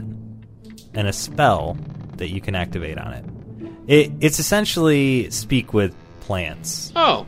[0.93, 1.77] and a spell
[2.17, 3.25] that you can activate on it.
[3.87, 6.91] It it's essentially speak with plants.
[6.95, 7.25] Oh,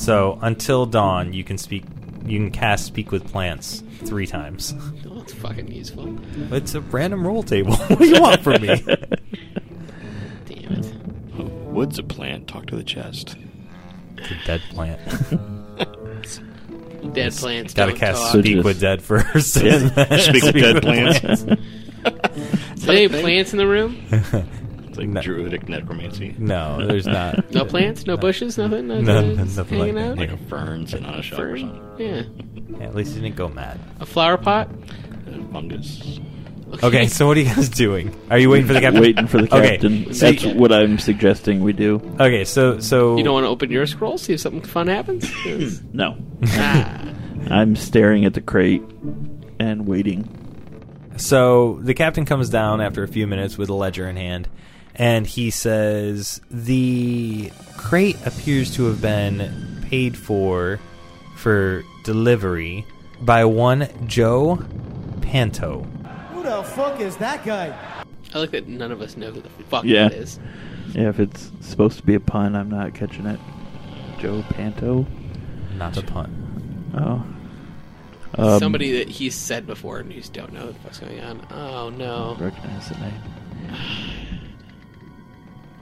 [0.00, 1.84] So until dawn, you can speak.
[2.24, 4.74] You can cast speak with plants three times.
[5.04, 6.18] that's fucking useful.
[6.54, 7.76] It's a random roll table.
[7.76, 8.68] what do you want from me?
[10.46, 10.94] Damn it.
[11.66, 12.48] Wood's a plant.
[12.48, 13.36] Talk to the chest.
[14.16, 15.00] It's a dead plant.
[17.12, 17.74] Dead plants.
[17.74, 18.30] Gotta don't cast talk.
[18.40, 19.56] speak just- with dead first.
[19.58, 21.22] and then Speak with dead plants.
[21.24, 24.02] Is there any plants in the room?
[25.00, 25.22] It's like No.
[25.22, 26.34] druidic necromancy.
[26.38, 27.50] no, there's not.
[27.54, 28.06] No plants?
[28.06, 28.58] No bushes?
[28.58, 28.88] Nothing?
[28.88, 30.10] No, Nothing, no, just nothing like hanging that.
[30.12, 30.18] out?
[30.18, 31.80] Like a fern sitting on a shelf or something.
[31.96, 31.96] Fern?
[31.98, 32.78] Yeah.
[32.78, 33.80] Yeah, at least you didn't go mad.
[34.00, 34.68] A flower pot?
[35.26, 36.20] Uh, fungus.
[36.84, 38.14] Okay, so what are you guys doing?
[38.30, 39.02] Are you waiting for the captain?
[39.02, 40.14] Waiting for the Okay, captain.
[40.14, 41.96] so That's you- what I'm suggesting we do.
[42.20, 45.28] Okay, so so You don't want to open your scroll, see if something fun happens?
[45.92, 47.02] No, ah.
[47.50, 48.82] I'm staring at the crate
[49.58, 50.36] and waiting.
[51.16, 54.48] So the captain comes down after a few minutes with a ledger in hand,
[54.94, 60.78] and he says the crate appears to have been paid for
[61.36, 62.84] for delivery
[63.20, 64.62] by one Joe
[65.20, 65.82] Panto.
[66.32, 67.76] Who the fuck is that guy?
[68.34, 70.08] I like that none of us know who the fuck Yeah.
[70.08, 70.38] that is.
[70.92, 73.38] Yeah, if it's supposed to be a pun, I'm not catching it.
[74.18, 75.06] Joe Panto.
[75.76, 76.90] Not a pun.
[76.94, 77.24] Oh.
[78.42, 81.20] Um, Somebody that he's said before and you just don't know what the fuck's going
[81.20, 81.46] on.
[81.50, 82.36] Oh no.
[82.38, 83.14] recognize the name.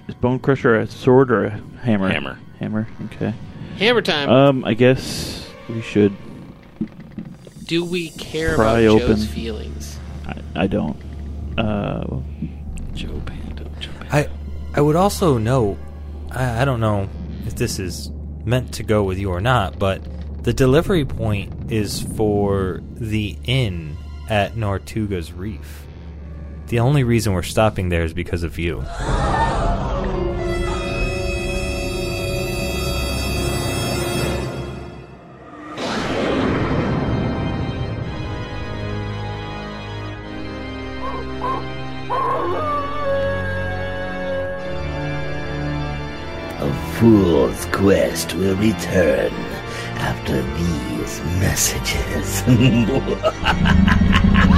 [0.08, 1.50] Is Bone Crusher a sword or a
[1.82, 2.08] hammer?
[2.08, 2.38] Hammer.
[2.58, 2.88] Hammer.
[3.06, 3.34] Okay.
[3.76, 4.28] Hammer time.
[4.28, 6.16] Um, I guess we should.
[7.64, 9.16] Do we care pry about open.
[9.16, 9.98] Joe's feelings?
[10.26, 10.96] I, I don't.
[11.58, 12.24] Uh, well,
[12.94, 13.64] Joe Panto.
[13.78, 14.16] Joe Panto.
[14.16, 14.28] I
[14.74, 15.78] I would also know.
[16.30, 17.08] I, I don't know
[17.46, 18.10] if this is
[18.44, 20.02] meant to go with you or not, but
[20.42, 23.98] the delivery point is for the inn
[24.30, 25.86] at Nortuga's Reef.
[26.68, 28.84] The only reason we're stopping there is because of you.
[46.60, 49.32] A fool's quest will return
[49.96, 52.42] after these messages.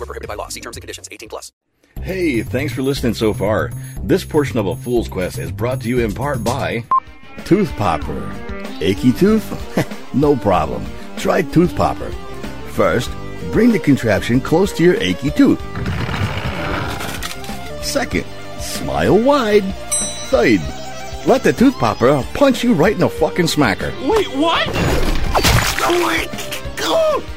[0.00, 0.08] Group.
[0.08, 0.48] Void were prohibited by law.
[0.48, 1.08] See terms and conditions.
[1.10, 1.52] 18 plus.
[2.02, 3.70] Hey, thanks for listening so far.
[4.02, 6.84] This portion of A Fool's Quest is brought to you in part by
[7.44, 8.32] Tooth Popper.
[8.80, 9.46] Achy tooth?
[10.12, 10.84] No problem.
[11.18, 12.10] Try Tooth Popper.
[12.72, 13.10] First,
[13.52, 15.60] bring the contraption close to your achy tooth.
[17.80, 18.24] Second,
[18.58, 19.62] smile wide.
[20.32, 20.60] Third,
[21.28, 23.92] let the Tooth Popper punch you right in the fucking smacker.
[24.08, 24.66] Wait, what?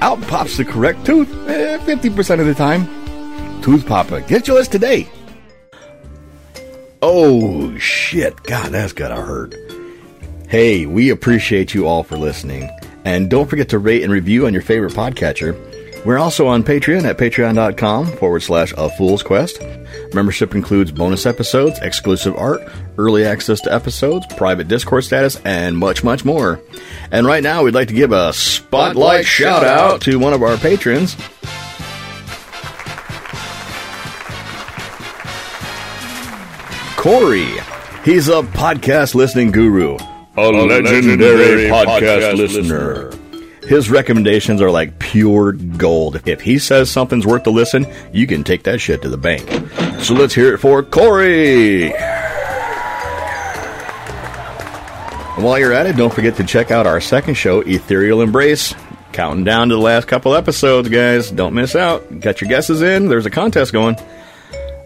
[0.02, 2.88] Out pops the correct tooth eh, 50% of the time.
[3.62, 5.08] Tooth Popper, get yours today.
[7.02, 8.42] Oh, shit.
[8.44, 9.56] God, that's gotta hurt.
[10.48, 12.70] Hey, we appreciate you all for listening.
[13.06, 15.54] And don't forget to rate and review on your favorite podcatcher.
[16.06, 19.62] We're also on Patreon at patreon.com forward slash a fool's quest.
[20.14, 22.62] Membership includes bonus episodes, exclusive art,
[22.98, 26.62] early access to episodes, private Discord status, and much, much more.
[27.12, 30.58] And right now, we'd like to give a spotlight shout out to one of our
[30.58, 31.16] patrons.
[36.98, 37.48] Corey.
[38.04, 39.98] He's a podcast listening guru,
[40.36, 43.12] a, legendary, podcast, listener.
[43.68, 46.28] His recommendations are like pure gold.
[46.28, 49.50] If he says something's worth the listen, you can take that shit to the bank.
[50.02, 51.94] So let's hear it for Corey.
[55.36, 58.76] And while you're at it, don't forget to check out our second show, Ethereal Embrace.
[59.14, 61.32] Counting down to the last couple episodes, guys.
[61.32, 62.20] Don't miss out.
[62.20, 63.08] Got your guesses in.
[63.08, 63.96] There's a contest going.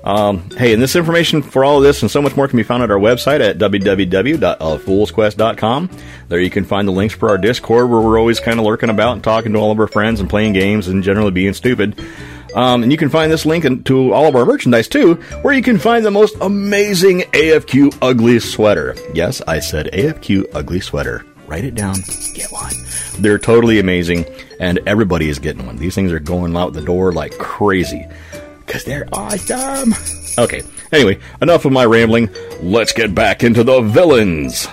[0.07, 2.63] Um, hey, and this information for all of this and so much more can be
[2.63, 5.89] found at our website at www.foolsquest.com.
[6.29, 8.89] There you can find the links for our Discord where we're always kind of lurking
[8.89, 11.99] about and talking to all of our friends and playing games and generally being stupid.
[12.55, 15.53] Um, and you can find this link in- to all of our merchandise too, where
[15.53, 18.95] you can find the most amazing AFQ ugly sweater.
[19.13, 21.25] Yes, I said AFQ ugly sweater.
[21.47, 21.97] Write it down.
[22.33, 22.71] Get one.
[23.19, 24.23] They're totally amazing,
[24.61, 25.75] and everybody is getting one.
[25.75, 28.05] These things are going out the door like crazy
[28.67, 29.95] because they're awesome.
[30.37, 30.61] Okay,
[30.91, 32.29] anyway, enough of my rambling.
[32.61, 34.67] Let's get back into the villains.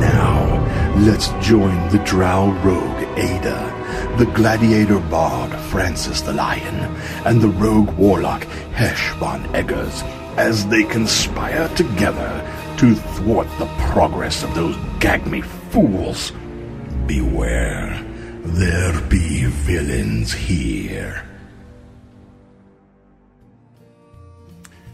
[0.00, 6.94] Now, let's join the drow rogue Ayda, the gladiator bard Francis the Lion,
[7.24, 8.44] and the rogue warlock
[8.74, 10.02] Hesh von Eggars
[10.36, 12.48] as they conspire together
[12.78, 16.32] to thwart the progress of those gagme fools.
[17.06, 18.04] Beware,
[18.44, 21.26] there be villains here.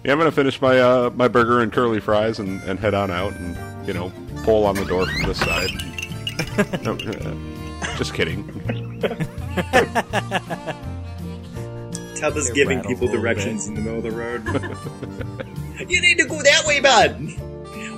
[0.05, 3.11] Yeah, I'm gonna finish my uh, my burger and curly fries and, and head on
[3.11, 4.13] out and you know
[4.45, 5.71] pull on the door from this side.
[6.85, 8.45] no, uh, just kidding.
[12.15, 14.47] Tubba's They're giving people a little directions in the middle of the road.
[15.91, 17.17] you need to go that way, bud.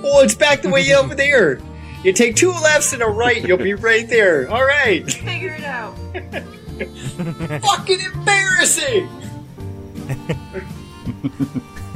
[0.03, 1.61] Oh, it's back the way over there.
[2.03, 4.49] You take two lefts and a right, you'll be right there.
[4.49, 5.09] All right.
[5.11, 5.95] Figure it out.
[7.61, 9.07] Fucking embarrassing.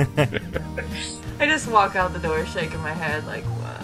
[1.40, 3.76] I just walk out the door shaking my head like, what?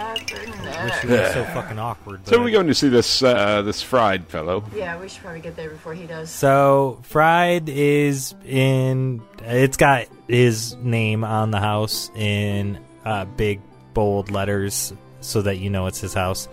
[0.00, 1.34] happened Wish next?
[1.34, 2.26] so fucking awkward.
[2.26, 4.64] So we're going to see this uh, this fried fellow.
[4.74, 6.30] Yeah, we should probably get there before he does.
[6.30, 9.22] So Fried is in.
[9.42, 13.60] It's got his name on the house in uh, big
[13.94, 16.48] bold letters, so that you know it's his house.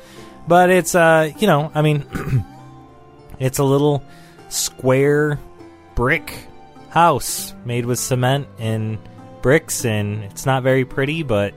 [0.48, 2.06] But it's uh, you know, I mean,
[3.40, 4.04] it's a little
[4.50, 5.40] square
[5.96, 6.48] brick
[6.90, 8.98] house made with cement and
[9.42, 11.54] bricks, and it's not very pretty, but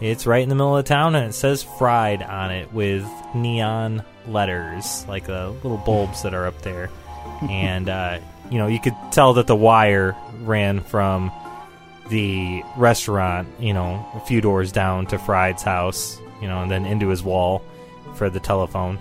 [0.00, 3.06] it's right in the middle of the town, and it says Fried on it with
[3.34, 6.90] neon letters, like the little bulbs that are up there.
[7.48, 8.18] and uh,
[8.50, 11.32] you know, you could tell that the wire ran from
[12.10, 16.84] the restaurant, you know, a few doors down to Fried's house, you know, and then
[16.86, 17.62] into his wall
[18.14, 18.98] for the telephone.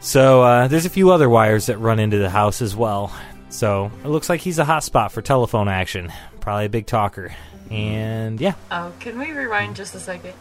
[0.00, 3.12] So uh, there's a few other wires that run into the house as well.
[3.50, 6.12] So it looks like he's a hot spot for telephone action.
[6.40, 7.34] Probably a big talker.
[7.70, 10.32] And yeah, Oh, can we rewind just a second?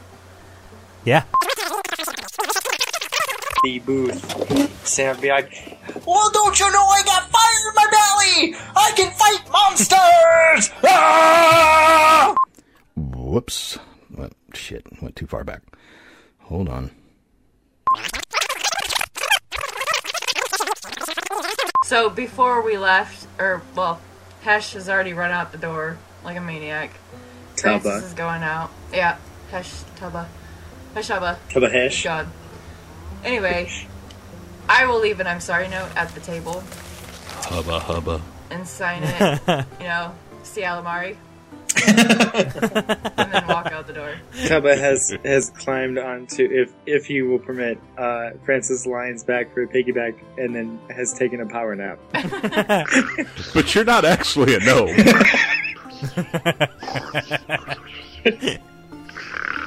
[1.06, 1.24] yeah.
[3.64, 4.88] The booth.
[4.88, 5.48] Stand behind.
[6.06, 8.56] Well, don't you know I got fire in my belly?
[8.76, 10.72] I can fight monsters!
[10.84, 12.36] Ah!
[12.96, 13.78] Whoops.
[14.16, 14.84] What, shit.
[15.02, 15.62] Went too far back.
[16.40, 16.92] Hold on.
[21.86, 24.02] So before we left, or well,
[24.42, 26.92] Hesh has already run out the door like a maniac.
[27.58, 27.82] Tubba.
[27.82, 28.72] Francis is going out.
[28.92, 29.18] Yeah,
[29.52, 30.28] Hesh Tubba,
[30.96, 31.38] Hesh Tubba.
[31.50, 32.04] Tubba Hesh.
[32.04, 32.28] God.
[33.24, 33.70] Anyway,
[34.70, 36.64] I will leave an I'm sorry note at the table
[37.44, 38.22] Hubba hubba.
[38.50, 39.40] and sign it.
[39.80, 40.14] you know,
[40.44, 41.16] see Alamari,
[41.88, 44.14] and then walk out the door.
[44.48, 49.64] Tubba has has climbed onto, if if you will permit, uh, Francis Lion's back for
[49.64, 52.00] a piggyback, and then has taken a power nap.
[53.54, 54.90] But you're not actually a gnome.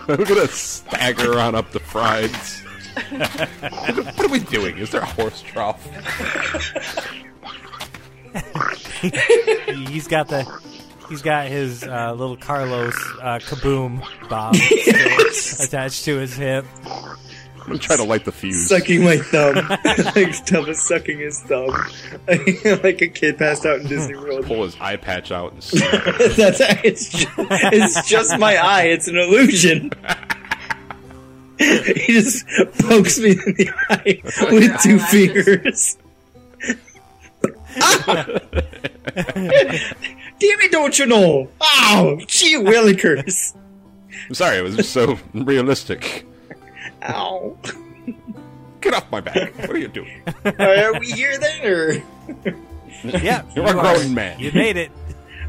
[0.06, 2.63] I'm gonna stagger on up the fries.
[2.94, 4.78] what are we doing?
[4.78, 5.82] Is there a horse trough?
[9.88, 10.44] he's got the
[11.08, 16.64] he's got his uh, little Carlos uh, kaboom bomb still attached to his hip.
[17.64, 18.68] I'm gonna try to light the fuse.
[18.68, 19.54] Sucking my thumb.
[19.54, 21.70] like Tubba's sucking his thumb.
[22.28, 24.44] like a kid passed out in Disney World.
[24.44, 26.04] Pull his eye patch out and snap.
[26.36, 28.84] That's it's just, it's just my eye.
[28.84, 29.92] It's an illusion.
[31.64, 32.46] He just
[32.80, 35.96] pokes me in the eye with two fingers.
[37.80, 38.26] Ah!
[39.14, 40.70] Damn it!
[40.72, 41.48] Don't you know?
[41.62, 42.18] Ow!
[42.26, 43.54] Gee willikers!
[44.28, 46.26] I'm sorry, it was just so realistic.
[47.02, 47.56] Ow!
[48.80, 49.56] Get off my back!
[49.58, 50.22] What are you doing?
[50.58, 51.92] Are we here then, or
[53.04, 54.38] Yeah, You're a you grown man.
[54.38, 54.90] You made it.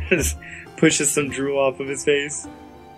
[0.10, 0.38] just
[0.78, 2.48] pushes some drool off of his face?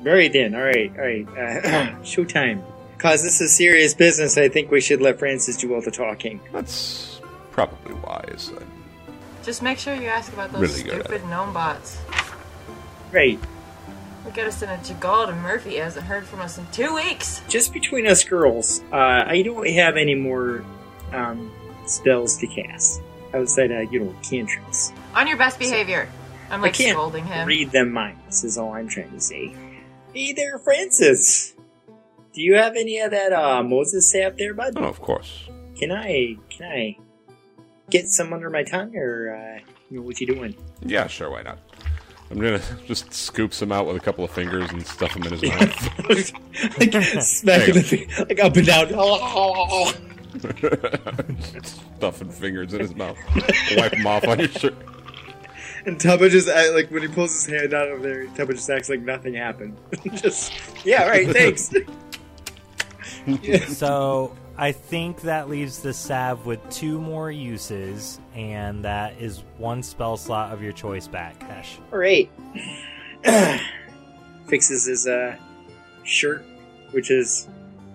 [0.02, 0.54] Very thin.
[0.56, 1.28] All right, all right.
[1.28, 2.62] Uh, showtime.
[2.98, 4.38] Cause this is serious business.
[4.38, 6.40] I think we should let Francis do all the talking.
[6.52, 7.22] That's
[7.52, 8.52] probably wise.
[9.44, 12.00] Just make sure you ask about those Really good at stupid gnome bots.
[13.12, 13.40] Right.
[14.24, 16.94] We'll get us in a Jagald and Murphy He hasn't heard from us in two
[16.96, 17.42] weeks.
[17.48, 20.66] Just between us girls, uh, I don't have any more
[21.14, 21.52] um,
[21.86, 23.02] spells to cast
[23.34, 24.92] outside of you know cantrips.
[25.16, 26.10] On your best behavior.
[26.50, 27.48] I'm like I can't scolding him.
[27.48, 28.44] read them minds.
[28.44, 29.56] Is all I'm trying to say.
[30.14, 31.54] Hey there, Francis.
[32.34, 34.74] Do you have any of that uh, Moses sap there, bud?
[34.78, 35.50] Oh, of course.
[35.78, 36.98] Can I can I
[37.90, 39.60] get some under my tongue, or uh,
[39.90, 40.56] you know what you doing?
[40.82, 41.60] Yeah, sure, why not?
[42.30, 45.32] I'm gonna just scoop some out with a couple of fingers and stuff them in
[45.32, 46.10] his mouth.
[46.80, 48.88] like smacking the fi- like up and down.
[51.98, 53.18] Stuffing fingers in his mouth.
[53.76, 54.76] Wipe them off on your shirt.
[55.86, 58.70] And Tubba just act, like when he pulls his hand out of there, Tubba just
[58.70, 59.78] acts like nothing happened.
[60.16, 60.52] just
[60.86, 61.28] yeah, right.
[61.30, 61.74] Thanks.
[63.68, 69.84] So I think that leaves the salve with two more uses, and that is one
[69.84, 71.78] spell slot of your choice back, Hesh.
[71.92, 72.30] All right.
[74.48, 75.36] Fixes his uh,
[76.04, 76.44] shirt,
[76.92, 77.48] which is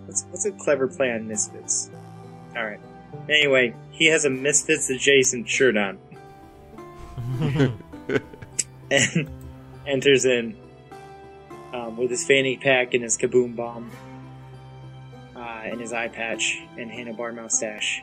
[0.06, 1.90] what's what's a clever play on Misfits.
[2.56, 2.80] All right.
[3.28, 5.98] Anyway, he has a Misfits adjacent shirt on,
[8.90, 9.30] and
[9.86, 10.56] enters in
[11.72, 13.90] um, with his fanny pack and his kaboom bomb,
[15.62, 18.02] uh, and his eye patch and handlebar mustache.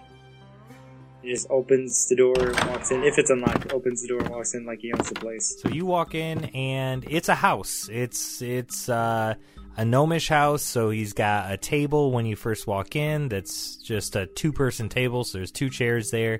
[1.21, 2.33] He just opens the door,
[2.69, 3.03] walks in.
[3.03, 5.57] If it's unlocked, opens the door, walks in like he owns the place.
[5.61, 7.89] So you walk in, and it's a house.
[7.91, 9.35] It's it's uh,
[9.75, 10.63] a gnomish house.
[10.63, 13.27] So he's got a table when you first walk in.
[13.27, 15.25] That's just a two person table.
[15.25, 16.39] So there's two chairs there.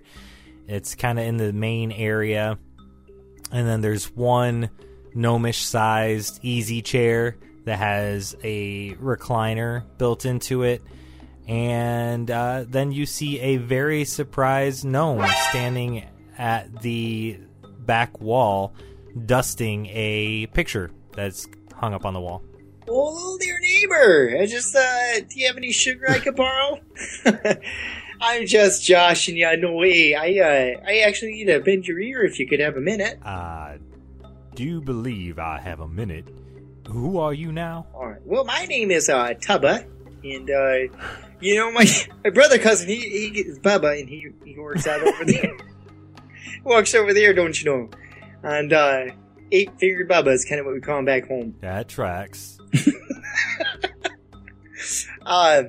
[0.67, 2.57] It's kind of in the main area,
[3.51, 4.70] and then there's one
[5.13, 10.82] gnomish sized easy chair that has a recliner built into it.
[11.50, 16.06] And uh, then you see a very surprised gnome standing
[16.38, 17.39] at the
[17.80, 18.76] back wall,
[19.26, 22.43] dusting a picture that's hung up on the wall.
[22.88, 24.38] Oh, hello there, neighbor.
[24.39, 26.82] I just, uh, do you have any sugar I could borrow?
[28.22, 29.58] I'm just joshing you.
[29.58, 30.14] No way.
[30.14, 33.18] I, uh, I actually need to bend your ear if you could have a minute.
[33.26, 33.80] I
[34.54, 36.28] do believe I have a minute.
[36.89, 37.88] Who are you now?
[37.95, 38.22] All right.
[38.24, 39.88] Well, my name is, uh, Tubba.
[40.24, 40.78] And, uh,
[41.39, 41.86] you know, my,
[42.24, 45.57] my brother cousin, he, he is Bubba, and he, he works out over there.
[46.63, 47.89] Walks over there, don't you know?
[48.43, 49.05] And, uh,
[49.51, 51.55] eight fingered Baba is kind of what we call him back home.
[51.61, 52.57] That tracks.
[55.26, 55.63] Uh,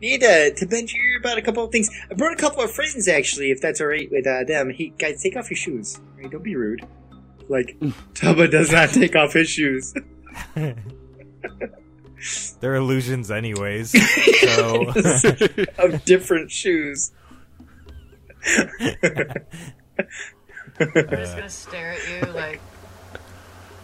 [0.00, 1.90] need to, to bend your ear about a couple of things.
[2.10, 4.70] I brought a couple of friends, actually, if that's alright with uh, them.
[4.70, 5.98] Hey, guys, take off your shoes.
[5.98, 6.86] All right, don't be rude.
[7.48, 7.76] Like,
[8.14, 9.94] Tubba does not take off his shoes.
[12.60, 13.94] They're illusions, anyways.
[14.56, 14.86] So
[15.78, 17.10] of different shoes.
[18.46, 18.94] I'm
[20.78, 22.60] just gonna stare at you like,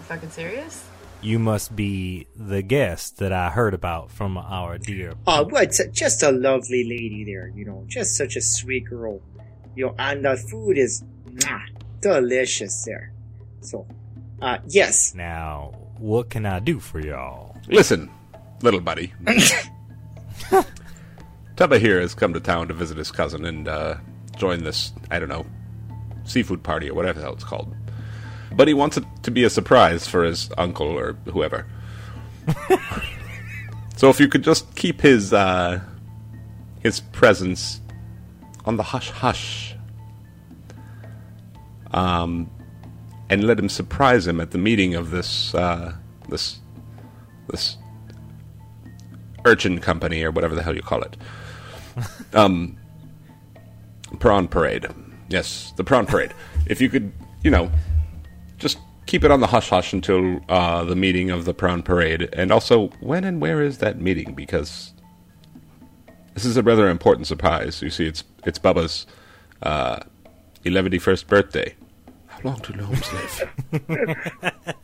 [0.09, 0.85] fucking serious?
[1.22, 5.14] you must be the guest that I heard about from our dear.
[5.26, 5.78] Oh, what?
[5.93, 7.85] Just a lovely lady there, you know.
[7.87, 9.22] Just such a sweet girl.
[9.76, 11.62] You know, and the food is mwah,
[12.01, 13.12] delicious there.
[13.61, 13.87] So,
[14.41, 15.14] uh, yes.
[15.14, 17.57] Now, what can I do for y'all?
[17.68, 18.11] Listen,
[18.62, 19.12] little buddy.
[21.56, 23.96] Tubba here has come to town to visit his cousin and uh,
[24.36, 25.46] join this, I don't know,
[26.24, 27.74] seafood party or whatever the hell it's called.
[28.54, 31.66] But he wants it to be a surprise for his uncle or whoever.
[33.96, 35.80] so if you could just keep his uh,
[36.80, 37.80] his presence
[38.64, 39.74] on the hush hush.
[41.92, 42.50] Um,
[43.28, 45.94] and let him surprise him at the meeting of this uh,
[46.28, 46.60] this
[47.48, 47.76] this
[49.45, 51.16] urchin company or whatever the hell you call it.
[52.34, 52.78] Um,
[54.18, 54.86] prawn parade.
[55.28, 56.32] Yes, the prawn parade.
[56.66, 57.12] if you could,
[57.43, 57.70] you know,
[58.59, 62.28] just keep it on the hush hush until uh, the meeting of the prawn parade,
[62.32, 64.34] and also when and where is that meeting?
[64.34, 64.93] Because
[66.34, 67.82] this is a rather important surprise.
[67.82, 69.07] You see, it's it's Bubba's
[69.62, 70.01] uh,
[70.64, 71.74] 11st birthday.
[72.26, 74.55] How long do gnomes live?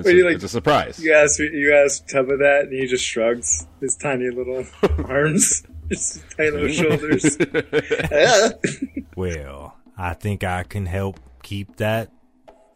[0.00, 0.98] It's, When a, you, like- it's a surprise.
[1.02, 4.64] You ask you ask Tubba that, and he just shrugs his tiny little
[5.08, 7.38] arms, his tiny little shoulders.
[9.16, 12.10] Well, I think I can help keep that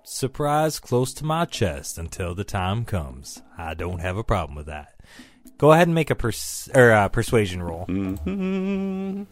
[0.02, 3.40] surprise close to my chest until the time comes.
[3.56, 4.94] I don't have a problem with that.
[5.56, 7.86] Go ahead and make a pers- or uh, persuasion roll.
[7.86, 9.22] Mm-hmm.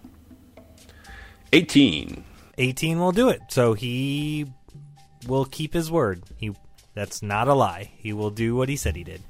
[1.53, 2.24] 18.
[2.59, 3.40] 18 will do it.
[3.49, 4.47] So he
[5.26, 6.22] will keep his word.
[6.38, 6.53] He
[6.95, 7.90] that's not a lie.
[7.97, 9.22] He will do what he said he did.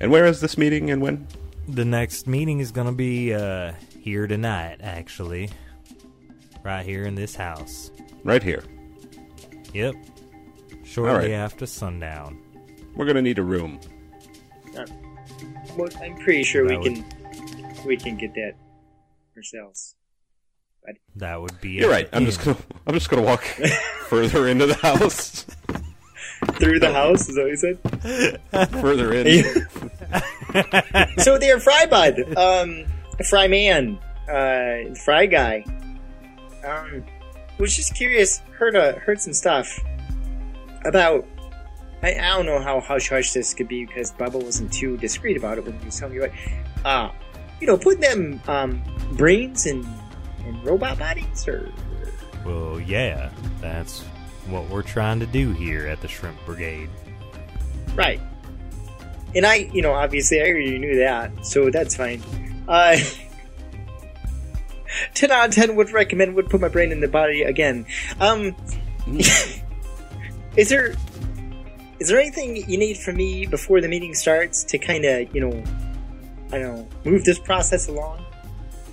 [0.00, 1.26] And where is this meeting and when?
[1.68, 5.50] The next meeting is going to be uh here tonight actually.
[6.64, 7.90] Right here in this house.
[8.24, 8.62] Right here.
[9.72, 9.94] Yep.
[10.84, 11.30] Shortly All right.
[11.32, 12.40] after sundown.
[12.94, 13.80] We're going to need a room.
[14.76, 14.86] Uh,
[15.76, 17.04] well, I'm pretty sure we would- can
[17.86, 18.54] we can get that
[19.36, 19.94] ourselves.
[20.84, 22.10] But That would be You're right.
[22.10, 22.56] the I'm just gonna
[22.86, 23.42] I'm just gonna walk
[24.08, 25.44] further into the house.
[26.44, 28.70] through the house is that what you said?
[28.80, 29.44] Further in.
[31.18, 32.84] so they're Fry Bud, um,
[33.28, 35.64] Fry Man, uh, Fry Guy.
[36.64, 37.04] Um,
[37.58, 38.38] was just curious.
[38.58, 39.78] Heard uh, heard some stuff
[40.84, 41.26] about.
[42.02, 45.36] I, I don't know how hush hush this could be because Bubba wasn't too discreet
[45.36, 46.32] about it when he was telling me what.
[46.84, 47.10] Uh,
[47.60, 48.82] you know, putting them um,
[49.12, 49.86] brains in,
[50.46, 51.70] in robot bodies or
[52.44, 53.30] Well, yeah,
[53.60, 54.04] that's
[54.48, 56.90] what we're trying to do here at the Shrimp Brigade.
[57.94, 58.20] Right.
[59.34, 62.22] And I, you know, obviously I already knew that, so that's fine.
[62.68, 62.96] Uh,
[65.14, 67.86] 10 out of 10 would recommend, would put my brain in the body again.
[68.20, 68.54] Um,
[70.56, 70.94] is there,
[71.98, 75.40] is there anything you need from me before the meeting starts to kind of, you
[75.40, 75.64] know,
[76.52, 78.24] I don't know, move this process along?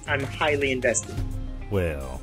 [0.08, 1.16] I'm highly invested.
[1.70, 2.22] Well,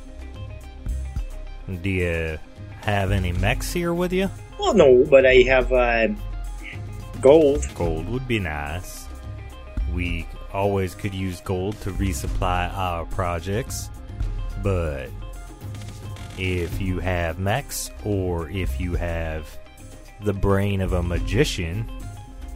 [1.83, 2.39] do you
[2.83, 4.31] have any mechs here with you?
[4.59, 6.09] Well, no, but I have, uh,
[7.20, 7.66] gold.
[7.74, 9.07] Gold would be nice.
[9.93, 13.91] We always could use gold to resupply our projects,
[14.62, 15.11] but
[16.39, 19.49] if you have mechs or if you have
[20.22, 21.91] the brain of a magician,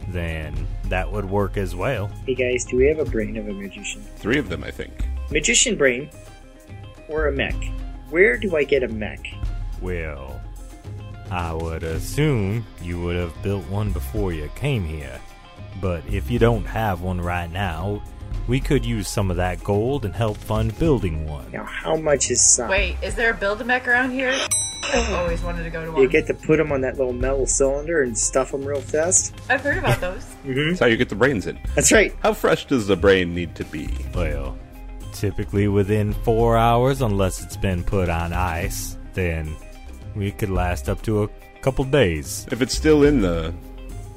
[0.09, 2.07] then that would work as well.
[2.25, 4.01] Hey guys, do we have a brain of a magician?
[4.17, 4.91] Three of them, I think.
[5.31, 6.09] Magician brain
[7.07, 7.55] or a mech?
[8.09, 9.25] Where do I get a mech?
[9.83, 10.41] Well,
[11.29, 15.19] I would assume you would have built one before you came here.
[15.81, 18.01] But if you don't have one right now,
[18.47, 21.51] we could use some of that gold and help fund building one.
[21.51, 22.69] Now, how much is some?
[22.69, 24.33] Wait, is there a Build-A-Mech around here?
[24.93, 26.01] I've always wanted to go to one.
[26.01, 29.33] You get to put them on that little metal cylinder and stuff them real fast.
[29.49, 30.23] I've heard about those.
[30.45, 30.69] Mm-hmm.
[30.69, 31.59] That's how you get the brains in.
[31.75, 32.13] That's right.
[32.21, 33.89] How fresh does the brain need to be?
[34.13, 34.57] Well,
[35.13, 39.55] typically within four hours, unless it's been put on ice, then
[40.15, 41.29] we could last up to a
[41.61, 42.47] couple days.
[42.51, 43.53] If it's still in the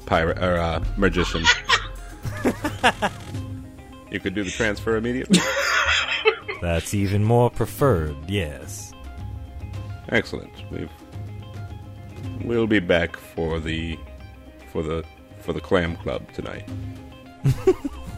[0.05, 1.43] pirate or uh, magician,
[4.11, 5.39] you could do the transfer immediately.
[6.61, 8.93] That's even more preferred, yes.
[10.09, 10.51] Excellent.
[10.71, 10.89] We've
[12.43, 13.97] we'll be back for the
[14.71, 15.03] for the
[15.41, 16.67] for the clam club tonight.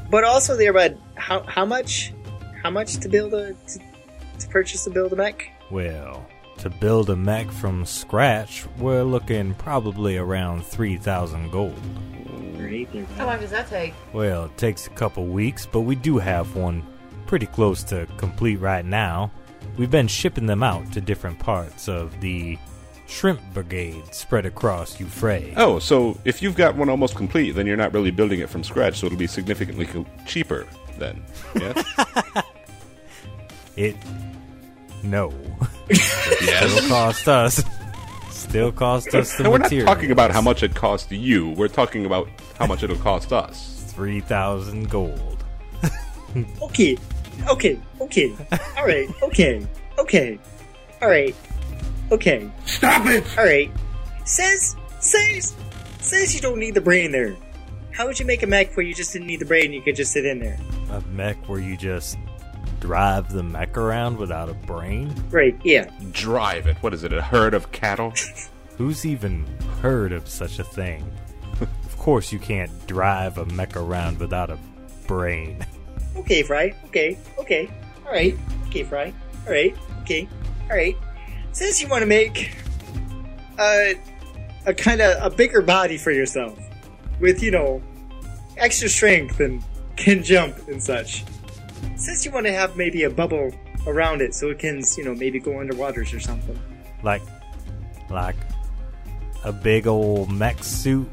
[0.09, 2.13] But also there, bud, how how much?
[2.63, 3.79] How much to build a to,
[4.39, 5.49] to purchase a build a mech?
[5.71, 6.25] Well,
[6.59, 11.77] to build a mech from scratch, we're looking probably around 3,000 gold.
[13.17, 13.93] How long does that take?
[14.13, 16.83] Well, it takes a couple weeks, but we do have one
[17.25, 19.31] pretty close to complete right now.
[19.77, 22.57] We've been shipping them out to different parts of the
[23.07, 25.55] Shrimp Brigade spread across Euphrates.
[25.57, 28.63] Oh, so if you've got one almost complete, then you're not really building it from
[28.63, 31.23] scratch, so it'll be significantly co- cheaper then.
[31.55, 31.85] Yes.
[33.75, 33.95] It.
[35.03, 35.33] No.
[35.91, 37.63] It Still cost us.
[38.29, 41.49] Still cost us the and we're not talking about how much it cost you.
[41.51, 42.29] We're talking about
[42.59, 43.91] how much it'll cost us.
[43.95, 45.43] 3,000 gold.
[46.61, 46.95] Okay,
[47.47, 48.35] okay, okay.
[48.77, 49.65] All right, okay,
[49.97, 50.37] okay.
[51.01, 51.35] All right,
[52.11, 52.47] okay.
[52.65, 53.23] Stop it!
[53.35, 53.71] All right.
[54.25, 55.55] Says says
[56.01, 57.35] says you don't need the brain there.
[57.91, 59.73] How would you make a mech where you just didn't need the brain?
[59.73, 60.59] You could just sit in there.
[60.91, 62.17] A mech where you just
[62.79, 65.13] drive the mech around without a brain?
[65.29, 65.89] Right, yeah.
[66.11, 66.77] Drive it.
[66.77, 67.13] What is it?
[67.13, 68.13] A herd of cattle?
[68.77, 69.45] Who's even
[69.81, 71.11] heard of such a thing?
[71.61, 74.57] of course, you can't drive a mech around without a
[75.07, 75.65] brain.
[76.15, 76.73] Okay, Fry.
[76.85, 77.69] Okay, okay.
[78.05, 78.37] All right.
[78.67, 79.13] Okay, Fry.
[79.45, 79.75] All right.
[80.01, 80.27] Okay.
[80.69, 80.95] All right.
[81.51, 82.55] Since you want to make
[83.59, 83.95] a
[84.65, 86.59] a kind of a bigger body for yourself,
[87.19, 87.81] with you know
[88.57, 89.63] extra strength and
[89.95, 91.23] can jump and such.
[91.95, 93.51] Since you want to have maybe a bubble
[93.87, 96.59] around it so it can you know maybe go underwaters or something.
[97.03, 97.21] Like,
[98.09, 98.35] like
[99.43, 101.09] a big old mech suit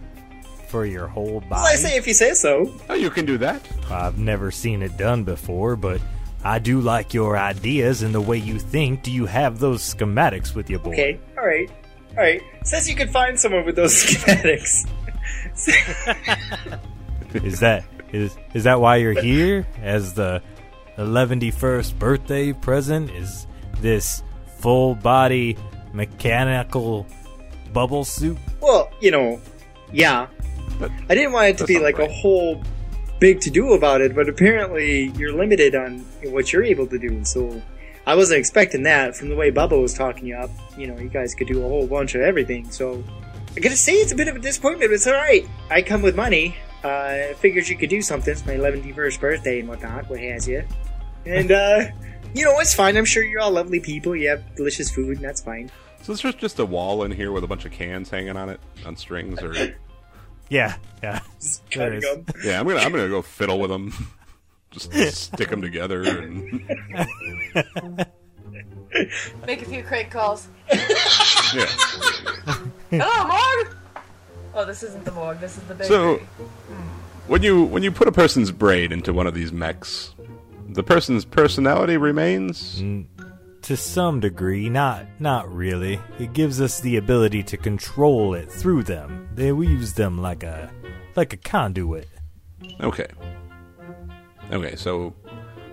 [0.69, 1.51] for your whole body.
[1.51, 2.73] Well, I say if you say so.
[2.89, 3.63] Oh, you can do that.
[3.91, 6.01] I've never seen it done before, but
[6.45, 9.03] I do like your ideas and the way you think.
[9.03, 10.93] Do you have those schematics with you, boy?
[10.93, 11.21] Okay.
[11.39, 11.71] All right.
[12.11, 12.43] All right.
[12.65, 14.89] Says you could find someone with those schematics.
[17.35, 20.43] is that is is that why you're here as the
[20.99, 23.11] 111st birthday present?
[23.11, 23.47] Is
[23.81, 24.23] this
[24.59, 25.57] full body
[25.93, 27.07] mechanical
[27.73, 28.39] bubble suit?
[28.61, 29.41] Well, you know,
[29.93, 30.29] yeah.
[30.79, 32.63] But I didn't want it to be like a whole
[33.21, 37.25] big to do about it, but apparently you're limited on what you're able to do.
[37.25, 37.63] So
[38.07, 40.51] I wasn't expecting that from the way Bubba was talking you up.
[40.77, 42.71] You know, you guys could do a whole bunch of everything.
[42.71, 43.03] So
[43.57, 45.47] I gotta say it's a bit of a disappointment, but it's alright.
[45.71, 46.57] I come with money.
[46.85, 48.31] Uh, figured you could do something.
[48.31, 50.09] It's my 11th birthday and whatnot.
[50.09, 50.65] What has you?
[51.27, 51.85] And, uh,
[52.35, 52.97] you know, it's fine.
[52.97, 54.15] I'm sure you're all lovely people.
[54.15, 55.71] You have delicious food, and that's fine.
[56.03, 58.49] So there's just- just a wall in here with a bunch of cans hanging on
[58.49, 59.55] it on strings, or
[60.49, 61.21] Yeah, yeah.
[61.75, 62.05] There is.
[62.45, 63.93] yeah, I'm gonna I'm gonna go fiddle with them,
[64.71, 64.93] just
[65.33, 66.63] stick them together, and
[69.47, 70.47] Make a few crate calls.
[70.73, 70.79] yeah.
[72.91, 73.77] Hello, morgue.
[74.55, 75.41] Oh, this isn't the morgue.
[75.41, 75.89] This is the bakery.
[75.89, 76.21] So
[77.27, 80.15] when you when you put a person's brain into one of these mechs,
[80.69, 82.81] the person's personality remains.
[82.81, 83.07] Mm,
[83.63, 86.01] to some degree, not not really.
[86.19, 89.29] It gives us the ability to control it through them.
[89.35, 90.71] They we use them like a
[91.17, 92.09] like a conduit.
[92.81, 93.09] Okay.
[94.53, 95.15] Okay, so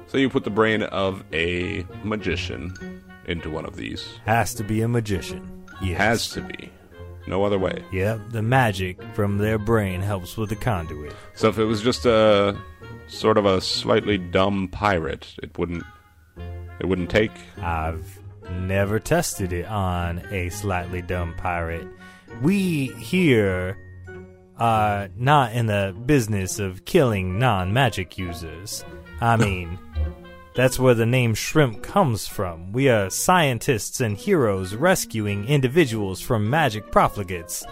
[0.07, 4.19] so you put the brain of a magician into one of these.
[4.25, 5.65] Has to be a magician.
[5.81, 5.97] Yes.
[5.97, 6.71] Has to be.
[7.25, 7.83] No other way.
[7.91, 11.15] Yep, the magic from their brain helps with the conduit.
[11.35, 12.57] So if it was just a
[13.07, 15.83] sort of a slightly dumb pirate, it wouldn't
[16.79, 17.31] it wouldn't take.
[17.61, 18.19] I've
[18.51, 21.87] never tested it on a slightly dumb pirate.
[22.41, 23.77] We here
[24.57, 28.83] are not in the business of killing non magic users.
[29.21, 29.79] I mean,
[30.55, 32.71] that's where the name shrimp comes from.
[32.71, 37.65] We are scientists and heroes rescuing individuals from magic profligates.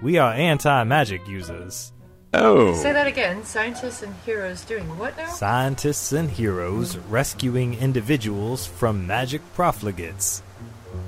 [0.00, 1.92] We are anti magic users.
[2.34, 2.74] Oh.
[2.74, 3.44] Say that again.
[3.44, 5.26] Scientists and heroes doing what now?
[5.26, 10.42] Scientists and heroes rescuing individuals from magic profligates.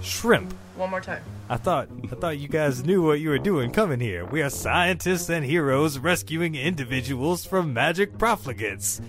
[0.03, 0.53] Shrimp.
[0.77, 1.23] One more time.
[1.49, 4.25] I thought I thought you guys knew what you were doing coming here.
[4.27, 9.01] We are scientists and heroes rescuing individuals from magic profligates.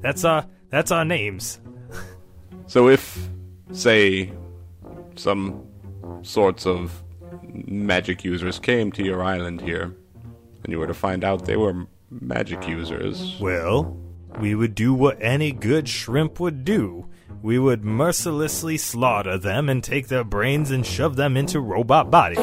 [0.00, 1.60] That's our that's our names.
[2.66, 3.28] So if
[3.72, 4.32] say
[5.14, 5.62] some
[6.22, 7.02] sorts of
[7.52, 9.94] magic users came to your island here
[10.64, 13.96] and you were to find out they were magic users, Well,
[14.40, 17.06] we would do what any good shrimp would do.
[17.42, 22.38] We would mercilessly slaughter them and take their brains and shove them into robot bodies.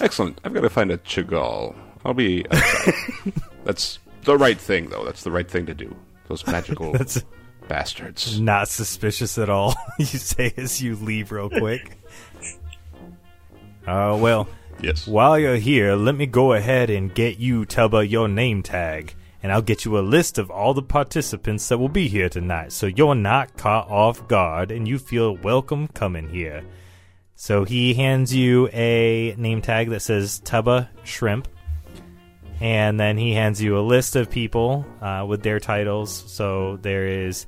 [0.00, 0.40] Excellent.
[0.44, 1.74] I've got to find a Chagall.
[2.04, 2.94] I'll be outside.
[3.64, 5.04] That's the right thing, though.
[5.04, 5.96] That's the right thing to do.
[6.28, 7.24] Those magical That's-
[7.68, 8.38] bastards.
[8.38, 9.74] Not suspicious at all.
[9.98, 11.98] you say as you leave real quick.
[13.86, 14.48] Uh, well,
[14.80, 15.06] yes.
[15.06, 19.14] While you're here, let me go ahead and get you, Tubba, your name tag,
[19.44, 22.72] and I'll get you a list of all the participants that will be here tonight,
[22.72, 26.64] so you're not caught off guard and you feel welcome coming here.
[27.36, 31.46] So he hands you a name tag that says Tubba Shrimp,
[32.60, 36.24] and then he hands you a list of people uh, with their titles.
[36.26, 37.46] So there is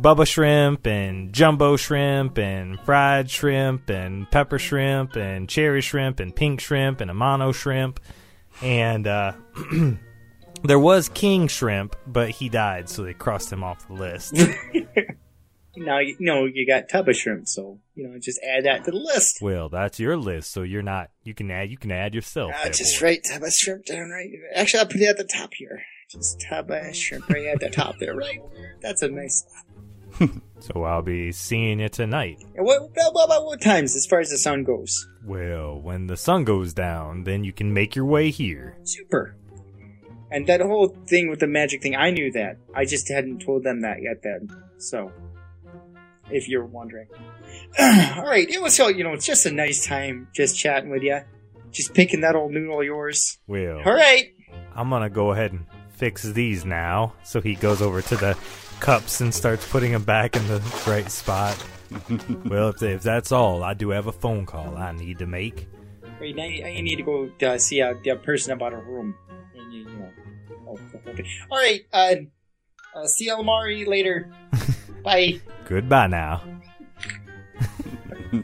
[0.00, 6.34] Bubba Shrimp and Jumbo Shrimp and Fried Shrimp and Pepper Shrimp and Cherry Shrimp and
[6.34, 8.00] Pink Shrimp and Amano Shrimp.
[8.62, 9.32] And uh,
[10.62, 14.36] there was King Shrimp, but he died, so they crossed him off the list.
[15.80, 18.98] Now you know you got Tubba shrimp, so you know just add that to the
[18.98, 19.38] list.
[19.40, 21.10] well, that's your list, so you're not.
[21.24, 21.70] You can add.
[21.70, 22.52] You can add yourself.
[22.62, 23.06] Uh, just boy.
[23.06, 24.30] write Tubba shrimp down right.
[24.54, 25.82] Actually, I'll put it at the top here.
[26.10, 28.40] Just Tubba shrimp right at the top there, right?
[28.82, 29.44] That's a nice.
[30.58, 32.44] so I'll be seeing you tonight.
[32.56, 35.08] And What, what, what what times as far as the sun goes?
[35.24, 38.76] Well, when the sun goes down, then you can make your way here.
[38.84, 39.34] Super.
[40.30, 42.58] And that whole thing with the magic thing, I knew that.
[42.74, 44.48] I just hadn't told them that yet then.
[44.78, 45.10] So,
[46.32, 47.08] if you're wondering.
[47.78, 51.20] Alright, it was so, you know, it's just a nice time just chatting with you.
[51.70, 53.38] Just picking that old noodle of yours.
[53.46, 54.34] Well, Alright.
[54.74, 57.14] I'm gonna go ahead and fix these now.
[57.22, 58.36] So he goes over to the
[58.80, 61.56] cups and starts putting them back in the right spot.
[62.46, 65.68] well, if, if that's all, I do have a phone call I need to make.
[66.20, 69.14] Wait, now you, you need to go uh, see a, a person about a room.
[69.54, 70.10] And you, know.
[70.68, 70.78] Oh,
[71.08, 71.24] okay.
[71.50, 72.14] Alright, uh,
[72.94, 74.32] uh, see you, Almari, later.
[75.02, 75.40] Bye.
[75.66, 76.42] Goodbye now.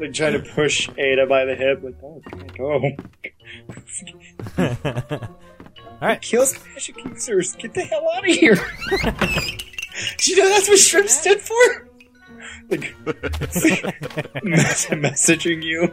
[0.00, 2.90] Like trying to push Ayda by the hip, like, oh, can't go.
[6.02, 6.20] Alright.
[6.20, 7.54] Kills magic users.
[7.54, 8.56] Get the hell out of here.
[10.18, 11.88] Do you know that's what shrimp stood for?
[12.70, 12.92] Like,
[14.42, 15.92] mess- messaging you.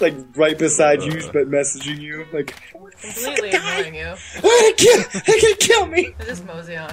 [0.00, 2.26] Like, right beside you, but messaging you.
[2.32, 2.56] Like,
[3.00, 4.14] Completely ignoring you.
[4.42, 6.14] oh, they kill, they gonna kill me.
[6.18, 6.92] I just mosey on.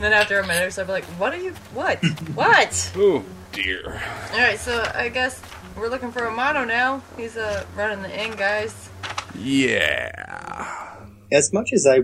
[0.00, 1.52] Then after a minute or so, I'll be like, what are you.
[1.72, 2.04] What?
[2.34, 2.92] what?
[2.96, 4.00] Oh, dear.
[4.32, 5.40] Alright, so I guess
[5.76, 7.02] we're looking for Amano now.
[7.16, 8.88] He's uh, running the inn, guys.
[9.36, 10.96] Yeah.
[11.32, 12.00] As much as I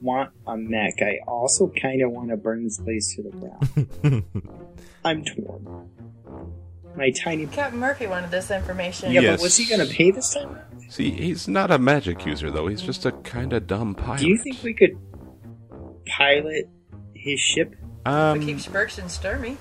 [0.00, 4.24] want a mech, I also kind of want to burn this place to the ground.
[5.04, 5.88] I'm torn.
[6.96, 7.46] My tiny.
[7.46, 9.12] Captain Murphy wanted this information.
[9.12, 9.36] Yeah, Yes.
[9.38, 10.58] but was he gonna pay this time?
[10.88, 12.66] See, he's not a magic user, though.
[12.66, 14.20] He's just a kind of dumb pilot.
[14.20, 14.98] Do you think we could
[16.06, 16.68] pilot
[17.20, 17.74] his ship?
[18.06, 19.56] Um, We keep Spurks and Sturmy.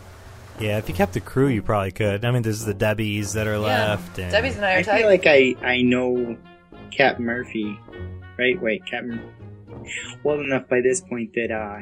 [0.59, 2.25] Yeah, if you kept the crew, you probably could.
[2.25, 4.19] I mean, there's the Debbies that are left.
[4.19, 4.97] And Debbie's and I are I tight.
[4.99, 6.37] feel like I I know
[6.91, 7.79] Captain Murphy,
[8.37, 8.61] right?
[8.61, 9.21] Wait, Captain.
[10.23, 11.79] Well enough by this point that uh,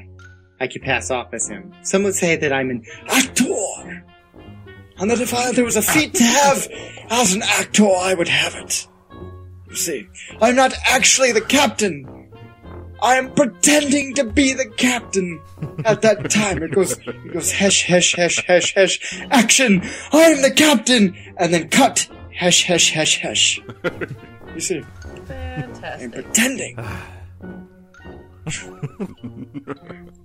[0.60, 1.74] I could pass off as him.
[1.82, 4.04] Some would say that I'm an actor,
[5.00, 6.68] and that if I, there was a feat to have
[7.10, 8.88] as an actor, I would have it.
[9.70, 10.08] You see,
[10.40, 12.17] I'm not actually the captain.
[13.08, 15.40] I am pretending to be the captain.
[15.86, 19.82] At that time, it goes, it goes, hesh, hesh, hesh, hesh, hesh, action.
[20.12, 23.62] I am the captain, and then cut, hesh, hesh, hesh, hesh.
[24.54, 24.82] You see,
[25.26, 25.34] Fantastic.
[26.04, 26.12] I'm Fantastic.
[26.12, 26.76] pretending.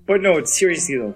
[0.06, 1.14] but no, it's seriously though,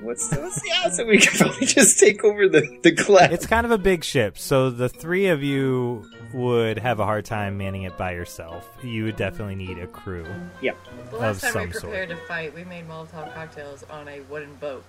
[0.00, 3.30] what's the, what's the odds that we can probably just take over the the class?
[3.30, 7.24] It's kind of a big ship, so the three of you would have a hard
[7.24, 8.68] time manning it by yourself.
[8.82, 10.26] You would definitely need a crew.
[10.62, 10.76] Yep.
[11.10, 11.82] The of last time we some sort.
[11.84, 14.84] prepared to fight, we made Molotov cocktails on a wooden boat.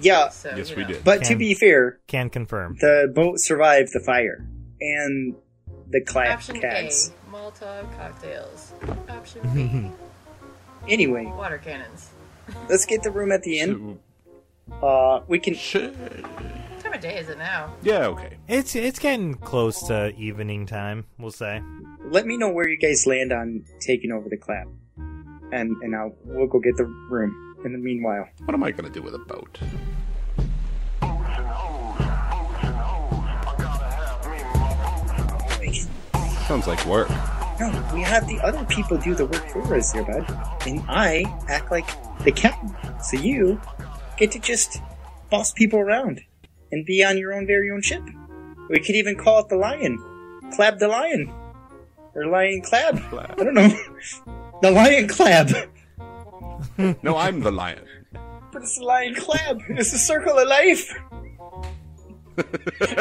[0.00, 0.96] Yeah, So, you know.
[1.04, 2.76] But to Can- be fair, Can confirm.
[2.80, 4.46] the boat survived the fire
[4.80, 5.34] and
[5.90, 7.10] the clap Option cags.
[7.10, 8.72] A, Molotov cocktails.
[9.10, 9.90] Option B,
[10.90, 12.10] Anyway, water cannons.
[12.68, 13.98] let's get the room at the end.
[14.82, 15.54] Uh, we can.
[15.54, 15.92] What
[16.92, 17.74] time of day is it now?
[17.82, 18.36] Yeah, okay.
[18.48, 21.06] It's it's getting close to evening time.
[21.18, 21.62] We'll say.
[22.04, 24.66] Let me know where you guys land on taking over the clap,
[24.96, 27.48] and and I'll we'll go get the room.
[27.64, 29.60] In the meanwhile, What am I going to do with a boat?
[36.48, 37.08] Sounds like work.
[37.60, 40.26] no, we have the other people do the work for us here, bud,
[40.66, 41.86] and I act like
[42.24, 42.74] the captain.
[43.00, 43.60] So you
[44.16, 44.82] get to just
[45.30, 46.20] boss people around
[46.72, 48.02] and be on your own very own ship.
[48.68, 49.98] We could even call it the Lion,
[50.56, 51.32] Clab the Lion,
[52.14, 53.00] or Lion Clab.
[53.12, 53.70] I don't know.
[54.62, 55.50] The Lion Clab.
[57.02, 57.84] no, I'm the lion.
[58.52, 59.60] But it's the Lion Clab.
[59.70, 60.94] It's the circle of life.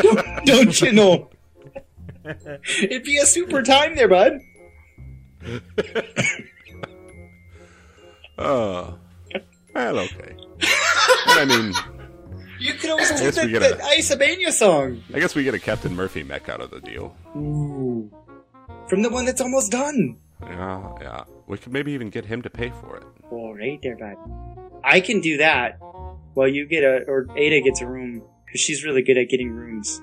[0.01, 1.30] don't, don't you know?
[2.82, 4.39] It'd be a super time there, bud.
[8.39, 8.97] Oh.
[9.76, 10.36] Well, okay.
[11.28, 11.74] I mean,
[12.62, 15.03] You could always I do guess the, a- the Isabania song.
[15.14, 17.16] I guess we get a Captain Murphy mech out of the deal.
[17.36, 18.12] Ooh.
[18.88, 20.18] From the one that's almost done.
[20.43, 21.24] Yeah, yeah.
[21.47, 23.03] We could maybe even get him to pay for it.
[23.32, 24.16] All right there, bud.
[24.84, 25.78] I can do that
[26.34, 29.51] while you get a, or Ayda gets a room, because she's really good at getting
[29.51, 29.99] rooms.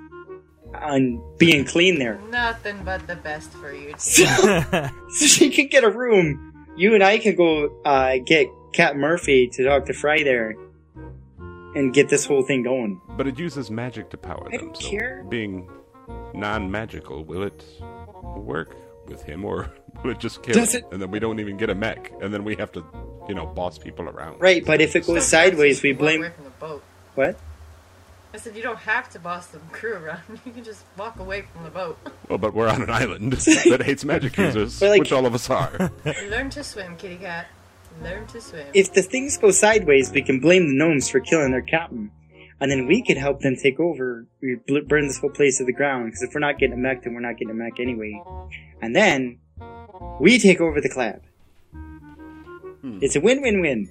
[0.75, 2.21] And being clean there.
[2.29, 3.95] Nothing but the best for you.
[3.99, 6.67] so she can get a room.
[6.77, 10.55] You and I can go uh, get Cat Murphy to talk to Fry there
[11.75, 13.01] and get this whole thing going.
[13.11, 14.75] But it uses magic to power them.
[14.75, 15.25] so care.
[15.29, 15.69] Being
[16.35, 17.65] non-magical, will it
[18.37, 19.71] work with him, or
[20.05, 20.85] will it just kill Does him?
[20.93, 22.85] And then we don't even get a mech, and then we have to,
[23.29, 24.41] you know, boss people around.
[24.41, 26.21] Right, but if it goes sideways, we blame.
[26.21, 26.83] away from the boat.
[27.15, 27.39] What?
[28.35, 30.21] I said you don't have to boss the crew around.
[30.45, 31.99] You can just walk away from the boat.
[32.29, 35.49] Well, but we're on an island that hates magic users, like- which all of us
[35.49, 35.91] are.
[36.29, 37.47] Learn to swim, kitty cat.
[38.03, 38.67] Learn to swim.
[38.75, 42.11] If the things go sideways, we can blame the gnomes for killing their captain.
[42.61, 44.27] And then we could help them take over.
[44.41, 46.07] We bl- burn this whole place to the ground.
[46.07, 48.21] Because if we're not getting a mech, then we're not getting a mech anyway.
[48.83, 49.39] And then
[50.21, 51.21] we take over the club.
[51.73, 52.99] Hmm.
[53.01, 53.91] It's a win-win-win.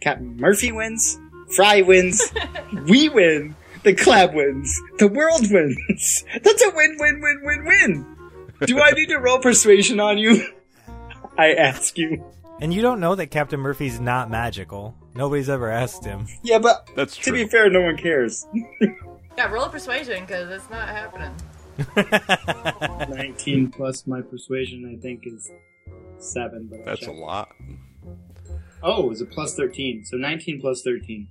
[0.00, 1.18] Captain Murphy wins.
[1.54, 2.32] Fry wins.
[2.88, 3.54] we win.
[3.84, 4.72] The club wins.
[4.98, 6.24] The world wins.
[6.42, 8.16] That's a win-win-win-win-win.
[8.66, 10.46] Do I need to roll persuasion on you?
[11.38, 12.24] I ask you.
[12.62, 14.94] And you don't know that Captain Murphy's not magical.
[15.16, 16.28] Nobody's ever asked him.
[16.44, 17.36] Yeah, but That's true.
[17.36, 18.46] to be fair, no one cares.
[19.38, 21.34] Yeah, roll a persuasion because it's not happening.
[23.16, 25.50] 19 plus my persuasion, I think, is
[26.18, 26.68] 7.
[26.70, 27.48] But That's a lot.
[28.82, 30.04] Oh, it's a plus 13.
[30.04, 31.28] So 19 plus 13.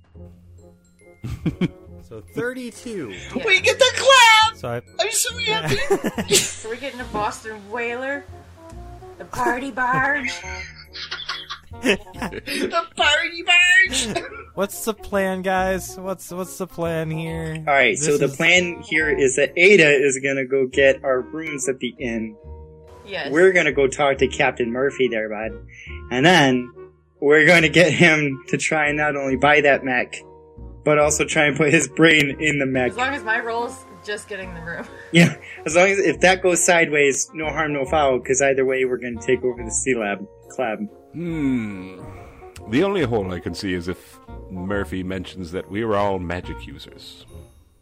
[2.08, 3.14] So 32.
[3.46, 4.56] We get the clap!
[4.56, 6.34] So I, I'm so happy!
[6.34, 8.24] So we're getting a Boston whaler,
[9.16, 10.30] the party barge.
[11.80, 14.22] The party barge!
[14.54, 15.96] what's the plan, guys?
[15.98, 17.56] What's what's the plan here?
[17.66, 21.68] Alright, so the is- plan here is that Ayda is gonna go get our rooms
[21.68, 22.36] at the inn.
[23.06, 23.30] Yes.
[23.32, 25.58] We're gonna go talk to Captain Murphy there, bud.
[26.10, 26.72] And then
[27.20, 30.22] we're gonna get him to try and not only buy that mech,
[30.84, 32.92] but also try and put his brain in the mech.
[32.92, 34.86] As long as my roll's just getting the room.
[35.12, 38.18] Yeah, as long as if that goes sideways, no harm, no foul.
[38.18, 40.78] Because either way, we're going to take over the C lab club.
[41.12, 42.00] Hmm.
[42.70, 44.18] The only hole I can see is if
[44.50, 47.26] Murphy mentions that we were all magic users.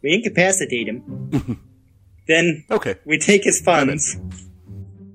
[0.01, 1.61] We incapacitate him.
[2.27, 4.17] then okay, we take his funds.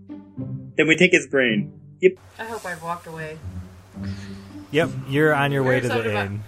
[0.08, 1.80] Then we take his brain.
[2.00, 2.12] Yep.
[2.38, 3.38] I hope I've walked away.
[4.70, 6.44] Yep, you're on your way to the excited about- inn.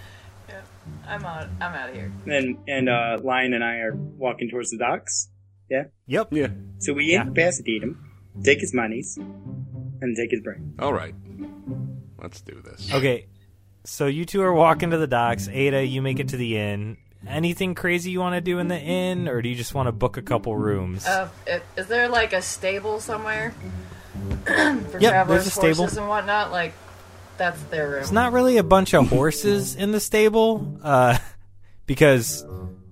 [0.49, 0.67] Yep.
[1.07, 1.49] I'm out.
[1.61, 2.13] I'm out of here.
[2.27, 5.29] And and uh, Lion and I are walking towards the docks.
[5.71, 5.85] Yeah.
[6.07, 6.29] Yep.
[6.33, 6.49] Yeah.
[6.79, 7.99] So we incapacitate him,
[8.45, 9.19] take his monies,
[10.01, 10.75] and take his brain.
[10.79, 11.15] All right.
[12.21, 12.93] Let's do this.
[12.93, 13.27] Okay,
[13.85, 15.49] so you two are walking to the docks.
[15.49, 16.97] Ayda, you make it to the inn.
[17.27, 19.93] Anything crazy you want to do in the inn, or do you just want to
[19.93, 21.05] book a couple rooms?
[21.07, 21.29] Uh,
[21.77, 23.53] is there like a stable somewhere
[24.45, 24.53] for
[25.01, 25.77] Yep, travelers, there's a stable.
[25.79, 26.53] horses and whatnot?
[26.53, 26.75] Like
[27.37, 28.01] that's their room.
[28.03, 31.19] It's not really a bunch of horses in the stable, uh,
[31.87, 32.45] because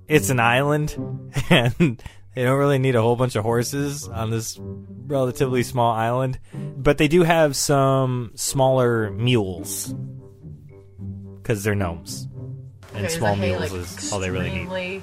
[0.09, 0.97] it's an island,
[1.51, 2.03] and
[2.37, 4.59] they don't really need a whole bunch of horses on this
[5.07, 6.39] relatively small island.
[6.53, 9.95] But they do have some smaller mules,
[11.39, 12.28] because they're gnomes,
[12.93, 15.03] and Okay, small hay, mules like, is all they really need.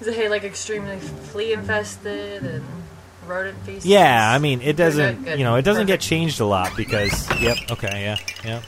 [0.00, 2.64] Is the hay like extremely flea infested and
[3.24, 3.86] rodent feces?
[3.86, 5.38] Yeah, I mean, it doesn't, good, good.
[5.38, 8.62] you know, it doesn't get changed a lot because, yep, okay, yeah, yeah.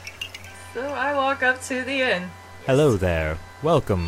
[0.73, 2.29] So I walk up to the inn.
[2.65, 4.07] Hello there, welcome.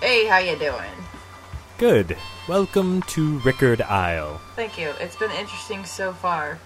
[0.00, 1.05] Hey, how you doing?
[1.78, 2.16] Good.
[2.48, 4.40] Welcome to Rickard Isle.
[4.54, 4.94] Thank you.
[4.98, 6.58] It's been interesting so far.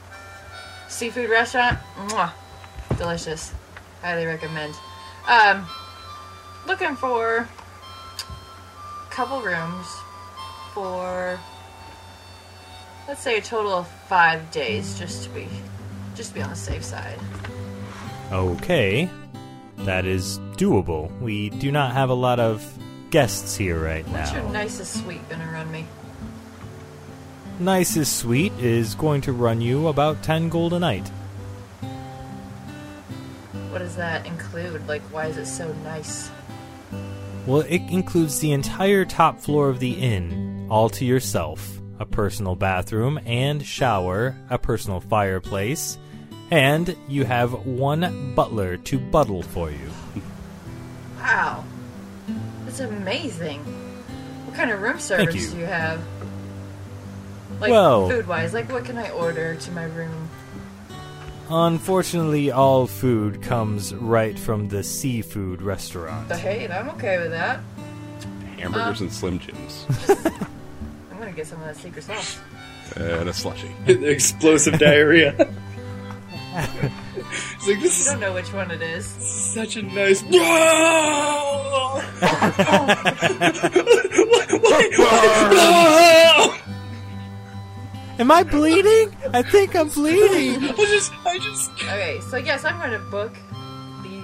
[0.89, 2.31] Seafood restaurant, Mwah.
[2.97, 3.53] delicious.
[4.03, 4.73] Highly recommend.
[5.27, 5.67] Um,
[6.65, 7.49] looking for a
[9.11, 9.87] couple rooms
[10.75, 11.41] for
[13.09, 15.49] let's say a total of five days, just to be
[16.15, 17.19] just to be on the safe side.
[18.31, 19.11] Okay,
[19.79, 21.11] that is doable.
[21.21, 22.63] We do not have a lot of
[23.11, 24.21] guests here right now.
[24.21, 25.87] What's your nicest suite gonna run me?
[27.59, 31.07] Nicest suite is going to run you about 10 gold a night.
[33.71, 34.89] What does that include?
[34.89, 36.31] Like, why is it so nice?
[37.47, 41.81] Well, it includes the entire top floor of the inn, all to yourself.
[41.99, 45.99] A personal bathroom and shower, a personal fireplace,
[46.51, 49.91] and you have one butler to buttle for you.
[51.19, 51.65] Wow,
[52.71, 53.61] that's amazing.
[54.47, 55.51] What kind of room service you.
[55.51, 56.01] do you have?
[57.61, 60.29] Like Well- food wise, like what can I order to my room?
[61.51, 66.29] Unfortunately, all food comes right from the seafood restaurant.
[66.29, 67.59] But hey, I'm okay with that.
[68.57, 69.85] Hamburgers Um, and Slim Jims.
[70.09, 72.39] I'm gonna get some of that secret sauce.
[72.95, 73.71] and a slushy.
[73.87, 75.53] Explosive diarrhea.
[77.31, 79.07] it's like this You don't know which one it is.
[79.07, 80.23] such a nice.
[88.19, 89.17] Am I bleeding?
[89.33, 90.63] I think I'm bleeding.
[90.65, 91.71] I just, I just.
[91.85, 93.33] Okay, so yes, I'm gonna book
[94.03, 94.21] the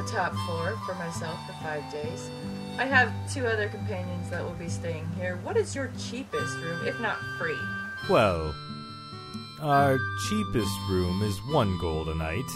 [0.00, 2.30] the top floor for myself for five days.
[2.78, 5.38] I have two other companions that will be staying here.
[5.42, 7.58] What is your cheapest room, if not free?
[8.08, 8.54] Well,
[9.60, 9.98] our
[10.28, 12.50] cheapest room is one gold a night,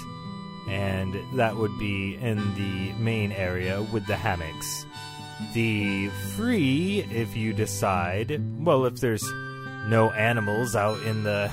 [0.69, 4.87] and that would be in the main area with the hammocks.
[5.55, 9.25] The free, if you decide, well, if there's
[9.87, 11.51] no animals out in the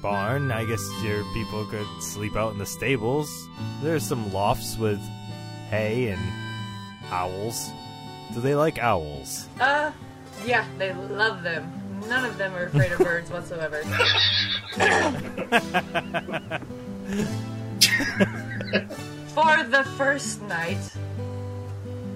[0.00, 0.50] barn.
[0.50, 3.48] I guess your people could sleep out in the stables.
[3.82, 5.00] There's some lofts with
[5.68, 6.20] hay and
[7.10, 7.70] owls.
[8.34, 9.48] Do they like owls?
[9.60, 9.92] Uh,
[10.44, 11.72] yeah, they love them.
[12.08, 13.82] None of them are afraid of birds whatsoever.
[19.34, 20.78] For the first night,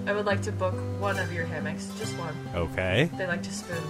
[0.07, 2.35] I would like to book one of your hammocks, just one.
[2.55, 3.09] Okay.
[3.17, 3.83] They like to spoon.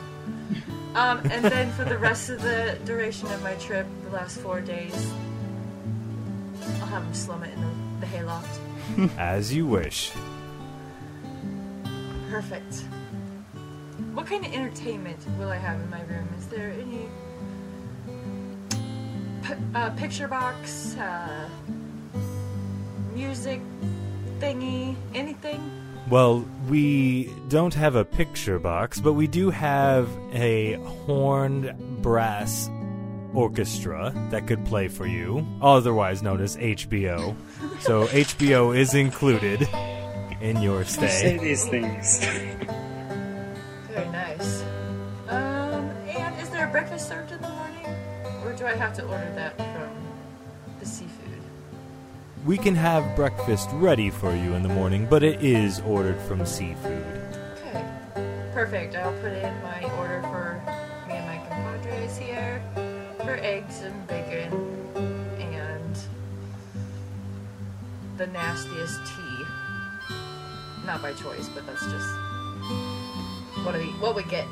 [0.96, 4.62] Um, and then for the rest of the duration of my trip, the last four
[4.62, 5.12] days,
[6.80, 8.60] I'll have them slum it in the, the hayloft.
[9.18, 10.12] As you wish.
[12.30, 12.86] Perfect.
[14.14, 16.30] What kind of entertainment will I have in my room?
[16.38, 17.10] Is there any
[19.74, 21.50] uh, picture box, uh,
[23.14, 23.62] music
[24.40, 25.72] thingy, anything?
[26.10, 30.74] Well, we don't have a picture box, but we do have a
[31.06, 32.70] horned brass
[33.34, 37.36] orchestra that could play for you, otherwise known as HBO.
[37.80, 39.68] so HBO is included
[40.42, 42.20] in your You say these things.
[43.90, 44.62] Very nice.
[45.28, 47.32] Um, and is there a breakfast served
[48.66, 49.92] do I have to order that from
[50.80, 51.40] the seafood?
[52.46, 56.46] We can have breakfast ready for you in the morning, but it is ordered from
[56.48, 57.06] seafood.
[57.58, 57.86] Okay.
[58.54, 58.96] Perfect.
[58.96, 60.62] I'll put in my order for
[61.08, 62.64] me and my compadres here
[63.18, 64.52] for eggs and bacon
[65.40, 65.98] and
[68.18, 69.44] the nastiest tea.
[70.88, 72.10] Not by choice, but that's just
[73.64, 74.48] what we what we get.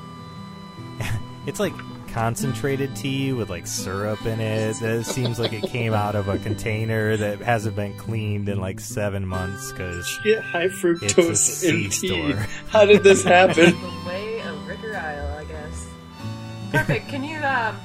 [1.46, 1.74] It's like
[2.14, 4.80] concentrated tea with like syrup in it.
[4.80, 8.80] That seems like it came out of a container that hasn't been cleaned in like
[8.80, 11.90] seven months because Yeah, high fructose in tea.
[11.90, 12.34] C-store.
[12.70, 13.66] How did this happen?
[13.82, 15.88] the way of Ricker Isle, I guess.
[16.72, 17.10] Perfect.
[17.10, 17.38] Can you?
[17.38, 17.76] Um,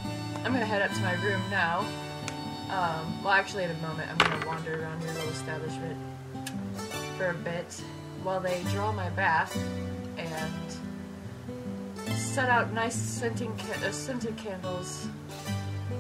[0.45, 1.81] I'm gonna head up to my room now.
[2.71, 5.97] Um, well, actually, in a moment, I'm gonna wander around your little establishment
[7.17, 7.83] for a bit
[8.23, 9.57] while they draw my bath
[10.17, 10.53] and
[12.17, 15.07] set out nice scenting ca- uh, scented candles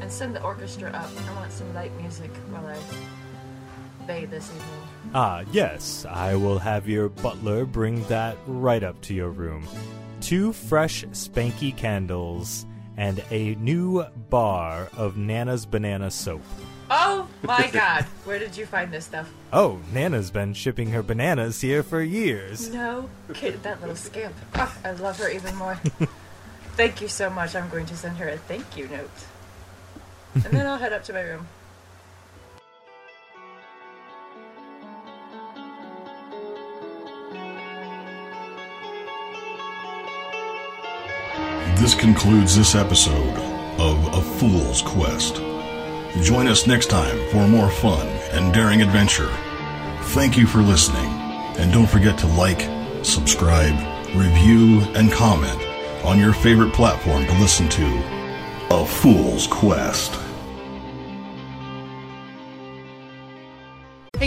[0.01, 1.11] and send the orchestra up.
[1.29, 2.77] I want some light music while I
[4.07, 4.89] bathe this evening.
[5.15, 9.67] Ah, yes, I will have your butler bring that right up to your room.
[10.21, 16.43] Two fresh, spanky candles and a new bar of Nana's banana soap.
[16.91, 18.05] Oh my God!
[18.25, 19.31] Where did you find this stuff?
[19.53, 22.71] Oh, Nana's been shipping her bananas here for years.
[22.71, 24.35] No, kid, that little scamp.
[24.55, 25.81] Oh, I love her even more.
[26.77, 27.55] thank you so much.
[27.55, 29.11] I'm going to send her a thank you note.
[30.35, 31.47] And then I'll head up to my room.
[41.81, 43.39] This concludes this episode
[43.79, 45.48] of A Fool's Quest.
[46.23, 49.31] Join us next time for more fun and daring adventure.
[50.15, 51.07] Thank you for listening,
[51.59, 52.63] and don't forget to like,
[53.05, 53.77] subscribe,
[54.17, 55.63] review, and comment
[56.05, 58.03] on your favorite platform to listen to
[58.71, 60.28] A Fool's Quest.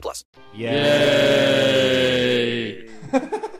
[0.00, 0.24] plus.
[0.54, 0.70] Yay!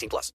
[0.01, 0.29] 18 plus.